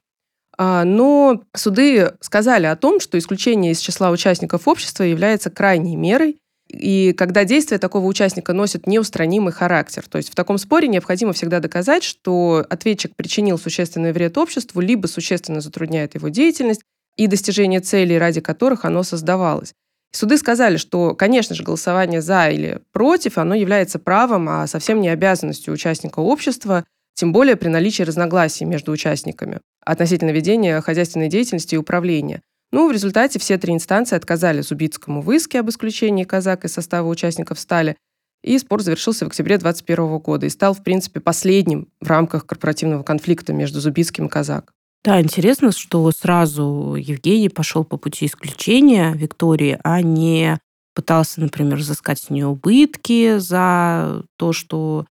А, 0.58 0.84
но 0.84 1.42
суды 1.54 2.12
сказали 2.20 2.66
о 2.66 2.76
том, 2.76 3.00
что 3.00 3.18
исключение 3.18 3.72
из 3.72 3.80
числа 3.80 4.10
участников 4.10 4.66
общества 4.66 5.02
является 5.04 5.50
крайней 5.50 5.96
мерой, 5.96 6.38
и 6.68 7.12
когда 7.12 7.44
действия 7.44 7.78
такого 7.78 8.06
участника 8.06 8.52
носят 8.52 8.86
неустранимый 8.86 9.52
характер. 9.52 10.04
То 10.08 10.18
есть 10.18 10.30
в 10.30 10.34
таком 10.34 10.58
споре 10.58 10.88
необходимо 10.88 11.32
всегда 11.32 11.60
доказать, 11.60 12.02
что 12.02 12.66
ответчик 12.68 13.14
причинил 13.14 13.58
существенный 13.58 14.12
вред 14.12 14.36
обществу, 14.36 14.80
либо 14.80 15.06
существенно 15.06 15.60
затрудняет 15.60 16.14
его 16.14 16.28
деятельность 16.28 16.82
и 17.16 17.28
достижение 17.28 17.80
целей, 17.80 18.18
ради 18.18 18.40
которых 18.40 18.84
оно 18.84 19.02
создавалось. 19.02 19.74
Суды 20.12 20.38
сказали, 20.38 20.76
что, 20.76 21.14
конечно 21.14 21.54
же, 21.54 21.62
голосование 21.62 22.22
за 22.22 22.48
или 22.48 22.80
против, 22.92 23.38
оно 23.38 23.54
является 23.54 23.98
правом, 23.98 24.48
а 24.48 24.66
совсем 24.66 25.00
не 25.00 25.08
обязанностью 25.08 25.74
участника 25.74 26.20
общества 26.20 26.84
тем 27.16 27.32
более 27.32 27.56
при 27.56 27.68
наличии 27.68 28.04
разногласий 28.04 28.64
между 28.64 28.92
участниками 28.92 29.60
относительно 29.84 30.30
ведения 30.30 30.80
хозяйственной 30.80 31.28
деятельности 31.28 31.74
и 31.74 31.78
управления. 31.78 32.42
Ну, 32.72 32.88
в 32.88 32.92
результате 32.92 33.38
все 33.38 33.58
три 33.58 33.72
инстанции 33.72 34.16
отказали 34.16 34.60
Зубицкому 34.60 35.22
в 35.22 35.32
иске 35.32 35.60
об 35.60 35.70
исключении 35.70 36.24
казак 36.24 36.64
из 36.64 36.72
состава 36.72 37.08
участников 37.08 37.58
стали, 37.58 37.96
и 38.42 38.58
спор 38.58 38.82
завершился 38.82 39.24
в 39.24 39.28
октябре 39.28 39.56
2021 39.58 40.18
года 40.18 40.46
и 40.46 40.50
стал, 40.50 40.74
в 40.74 40.82
принципе, 40.82 41.20
последним 41.20 41.88
в 42.00 42.08
рамках 42.08 42.46
корпоративного 42.46 43.02
конфликта 43.02 43.52
между 43.52 43.80
Зубицким 43.80 44.26
и 44.26 44.28
казак. 44.28 44.72
Да, 45.04 45.20
интересно, 45.20 45.72
что 45.72 46.10
сразу 46.10 46.96
Евгений 46.98 47.48
пошел 47.48 47.84
по 47.84 47.96
пути 47.96 48.26
исключения 48.26 49.12
Виктории, 49.14 49.78
а 49.84 50.02
не 50.02 50.58
пытался, 50.94 51.40
например, 51.40 51.76
взыскать 51.76 52.18
с 52.18 52.30
нее 52.30 52.46
убытки 52.46 53.38
за 53.38 54.24
то, 54.36 54.52
что 54.52 55.06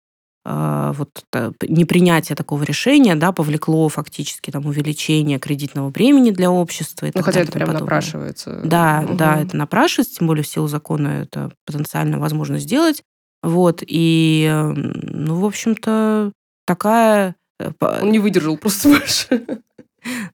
вот 0.46 1.24
непринятие 1.62 2.36
такого 2.36 2.64
решения 2.64 3.16
да, 3.16 3.32
повлекло 3.32 3.88
фактически 3.88 4.52
там, 4.52 4.66
увеличение 4.66 5.40
кредитного 5.40 5.90
бремени 5.90 6.32
для 6.32 6.52
общества. 6.52 7.06
И 7.06 7.12
ну, 7.16 7.22
хотя 7.22 7.40
далее, 7.40 7.44
это 7.44 7.52
прям 7.54 7.68
подобное. 7.68 7.82
напрашивается. 7.82 8.62
Да, 8.64 9.04
угу. 9.06 9.14
да, 9.16 9.42
это 9.42 9.56
напрашивается, 9.56 10.18
тем 10.18 10.28
более 10.28 10.44
в 10.44 10.48
силу 10.48 10.68
закона 10.68 11.24
это 11.24 11.52
потенциально 11.66 12.20
возможно 12.20 12.60
сделать. 12.60 13.04
Вот, 13.42 13.84
и, 13.86 14.50
ну, 14.74 15.36
в 15.36 15.46
общем-то, 15.46 16.32
такая... 16.66 17.36
Э, 17.60 17.72
Он 18.02 18.12
не 18.12 18.20
выдержал 18.20 18.58
просто 18.58 18.90
больше. 18.90 19.46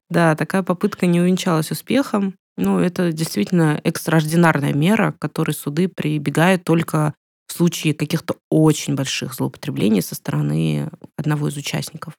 Да, 0.10 0.36
такая 0.36 0.64
попытка 0.64 1.06
не 1.06 1.22
увенчалась 1.22 1.70
успехом. 1.70 2.34
Ну, 2.58 2.80
это 2.80 3.12
действительно 3.12 3.80
экстраординарная 3.84 4.74
мера, 4.74 5.12
к 5.12 5.20
которой 5.20 5.52
суды 5.52 5.88
прибегают 5.88 6.64
только 6.64 7.14
в 7.50 7.54
случае 7.54 7.94
каких-то 7.94 8.36
очень 8.50 8.96
больших 8.96 9.34
злоупотреблений 9.34 10.02
со 10.02 10.16
стороны 10.16 10.90
одного 11.18 11.48
из 11.50 11.58
участников. 11.58 12.14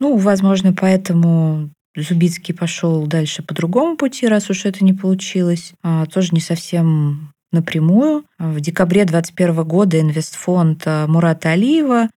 Ну, 0.00 0.16
возможно, 0.16 0.72
поэтому 0.72 1.70
Зубицкий 1.94 2.54
пошел 2.54 3.06
дальше 3.06 3.42
по 3.42 3.54
другому 3.54 3.96
пути, 3.96 4.26
раз 4.26 4.48
уж 4.48 4.64
это 4.64 4.82
не 4.82 4.94
получилось. 4.94 5.74
А, 5.82 6.06
тоже 6.06 6.30
не 6.32 6.40
совсем 6.40 7.32
напрямую. 7.52 8.24
В 8.38 8.60
декабре 8.60 9.04
2021 9.04 9.64
года 9.64 10.00
инвестфонд 10.00 10.82
а, 10.86 11.06
Мурата 11.06 11.50
Алиева 11.50 12.08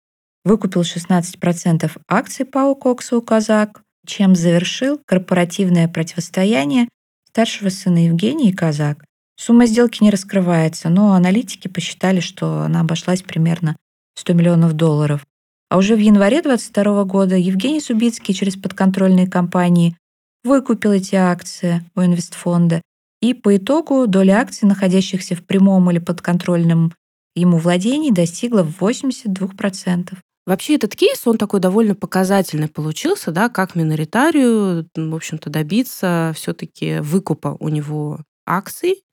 выкупил 0.46 0.82
16% 0.82 1.92
акций 2.08 2.46
ПАО 2.46 2.76
«Коксу 2.76 3.22
Казак», 3.22 3.82
чем 4.06 4.36
завершил 4.36 5.02
корпоративное 5.06 5.88
противостояние 5.88 6.88
старшего 7.30 7.70
сына 7.70 8.06
Евгения 8.06 8.50
и 8.50 8.54
Казак. 8.54 9.04
Сумма 9.36 9.66
сделки 9.66 10.04
не 10.04 10.10
раскрывается, 10.10 10.90
но 10.90 11.14
аналитики 11.14 11.68
посчитали, 11.68 12.20
что 12.20 12.62
она 12.62 12.82
обошлась 12.82 13.22
примерно 13.22 13.76
в 14.16 14.20
100 14.20 14.34
миллионов 14.34 14.74
долларов. 14.74 15.26
А 15.70 15.78
уже 15.78 15.96
в 15.96 16.00
январе 16.00 16.42
2022 16.42 17.04
года 17.06 17.36
Евгений 17.36 17.82
Субицкий 17.82 18.34
через 18.34 18.56
подконтрольные 18.56 19.28
компании 19.28 19.98
выкупил 20.44 20.92
эти 20.92 21.16
акции 21.16 21.84
у 21.96 22.02
инвестфонда, 22.02 22.82
и 23.22 23.34
по 23.34 23.56
итогу 23.56 24.06
доля 24.06 24.42
акций, 24.42 24.68
находящихся 24.68 25.36
в 25.36 25.44
прямом 25.44 25.90
или 25.90 26.00
подконтрольном 26.00 26.94
ему 27.36 27.58
владении, 27.58 28.12
достигла 28.12 28.68
82%. 28.80 30.18
Вообще 30.46 30.76
этот 30.76 30.96
кейс, 30.96 31.26
он 31.26 31.38
такой 31.38 31.62
довольно 31.62 31.96
показательный 31.96 32.68
получился, 32.68 33.32
да, 33.32 33.48
как 33.48 33.76
миноритарию, 33.76 34.90
в 34.94 35.16
общем-то, 35.16 35.50
добиться 35.50 36.34
все-таки 36.36 37.00
выкупа 37.00 37.56
у 37.60 37.70
него 37.70 38.20
акций. 38.46 39.04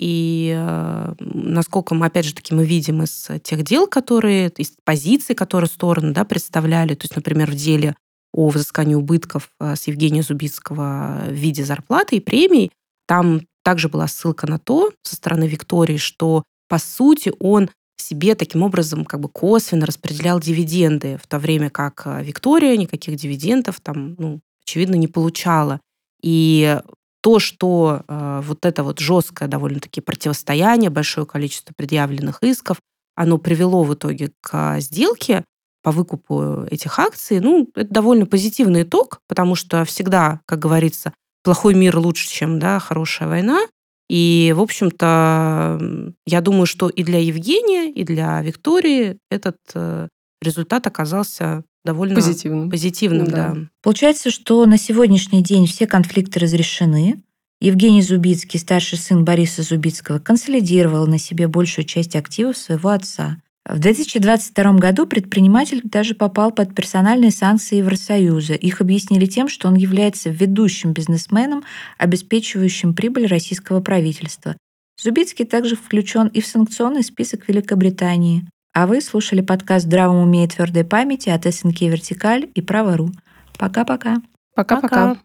И 0.00 0.54
э, 0.56 1.14
насколько 1.18 1.94
мы, 1.94 2.06
опять 2.06 2.24
же 2.24 2.34
таки, 2.34 2.54
мы 2.54 2.64
видим 2.64 3.02
из 3.02 3.28
тех 3.42 3.62
дел, 3.62 3.86
которые, 3.86 4.48
из 4.56 4.72
позиций, 4.82 5.34
которые 5.34 5.68
стороны 5.68 6.14
да, 6.14 6.24
представляли, 6.24 6.94
то 6.94 7.04
есть, 7.04 7.16
например, 7.16 7.50
в 7.50 7.54
деле 7.54 7.94
о 8.32 8.48
взыскании 8.48 8.94
убытков 8.94 9.50
э, 9.60 9.76
с 9.76 9.88
Евгения 9.88 10.22
Зубицкого 10.22 11.24
в 11.26 11.32
виде 11.32 11.66
зарплаты 11.66 12.16
и 12.16 12.20
премий, 12.20 12.70
там 13.06 13.42
также 13.62 13.90
была 13.90 14.08
ссылка 14.08 14.46
на 14.46 14.58
то 14.58 14.90
со 15.02 15.16
стороны 15.16 15.46
Виктории, 15.46 15.98
что, 15.98 16.44
по 16.66 16.78
сути, 16.78 17.34
он 17.38 17.68
себе 17.98 18.34
таким 18.34 18.62
образом 18.62 19.04
как 19.04 19.20
бы 19.20 19.28
косвенно 19.28 19.84
распределял 19.84 20.40
дивиденды, 20.40 21.18
в 21.22 21.26
то 21.26 21.38
время 21.38 21.68
как 21.68 22.04
э, 22.06 22.24
Виктория 22.24 22.74
никаких 22.78 23.16
дивидендов 23.16 23.80
там, 23.80 24.14
ну, 24.16 24.40
очевидно, 24.64 24.94
не 24.94 25.08
получала. 25.08 25.78
И 26.22 26.80
то, 27.22 27.38
что 27.38 28.02
э, 28.06 28.40
вот 28.44 28.64
это 28.64 28.82
вот 28.82 28.98
жесткое 28.98 29.48
довольно-таки 29.48 30.00
противостояние, 30.00 30.90
большое 30.90 31.26
количество 31.26 31.72
предъявленных 31.76 32.42
исков, 32.42 32.78
оно 33.14 33.38
привело 33.38 33.82
в 33.84 33.94
итоге 33.94 34.32
к 34.40 34.80
сделке 34.80 35.44
по 35.82 35.92
выкупу 35.92 36.64
этих 36.70 36.98
акций, 36.98 37.40
ну, 37.40 37.68
это 37.74 37.90
довольно 37.90 38.26
позитивный 38.26 38.82
итог, 38.82 39.20
потому 39.28 39.54
что 39.54 39.84
всегда, 39.84 40.40
как 40.46 40.58
говорится, 40.58 41.12
плохой 41.42 41.74
мир 41.74 41.98
лучше, 41.98 42.28
чем 42.28 42.58
да, 42.58 42.78
хорошая 42.78 43.28
война. 43.28 43.66
И, 44.08 44.52
в 44.56 44.60
общем-то, 44.60 46.12
я 46.26 46.40
думаю, 46.40 46.66
что 46.66 46.88
и 46.88 47.04
для 47.04 47.20
Евгения, 47.20 47.90
и 47.90 48.02
для 48.02 48.42
Виктории 48.42 49.18
этот 49.30 49.56
э, 49.74 50.08
результат 50.42 50.86
оказался 50.86 51.62
довольно 51.84 52.14
позитивным. 52.14 52.70
позитивным 52.70 53.26
да. 53.26 53.54
Да. 53.54 53.56
Получается, 53.82 54.30
что 54.30 54.64
на 54.66 54.78
сегодняшний 54.78 55.42
день 55.42 55.66
все 55.66 55.86
конфликты 55.86 56.40
разрешены. 56.40 57.22
Евгений 57.60 58.02
Зубицкий, 58.02 58.58
старший 58.58 58.98
сын 58.98 59.24
Бориса 59.24 59.62
Зубицкого, 59.62 60.18
консолидировал 60.18 61.06
на 61.06 61.18
себе 61.18 61.46
большую 61.46 61.84
часть 61.84 62.16
активов 62.16 62.56
своего 62.56 62.88
отца. 62.88 63.36
В 63.68 63.78
2022 63.78 64.72
году 64.78 65.06
предприниматель 65.06 65.82
даже 65.84 66.14
попал 66.14 66.50
под 66.50 66.74
персональные 66.74 67.30
санкции 67.30 67.76
Евросоюза. 67.76 68.54
Их 68.54 68.80
объяснили 68.80 69.26
тем, 69.26 69.48
что 69.48 69.68
он 69.68 69.74
является 69.74 70.30
ведущим 70.30 70.92
бизнесменом, 70.92 71.62
обеспечивающим 71.98 72.94
прибыль 72.94 73.26
российского 73.26 73.80
правительства. 73.80 74.56
Зубицкий 75.00 75.44
также 75.44 75.76
включен 75.76 76.28
и 76.28 76.40
в 76.40 76.46
санкционный 76.46 77.02
список 77.02 77.48
Великобритании. 77.48 78.46
А 78.72 78.86
вы 78.86 79.00
слушали 79.00 79.40
подкаст 79.40 79.86
«Здравом 79.86 80.22
уме 80.22 80.44
и 80.44 80.46
твердой 80.46 80.84
памяти» 80.84 81.28
от 81.28 81.44
СНК 81.44 81.80
«Вертикаль» 81.80 82.48
и 82.54 82.62
«Право.ру». 82.62 83.10
Пока-пока. 83.58 84.18
Пока-пока. 84.54 85.16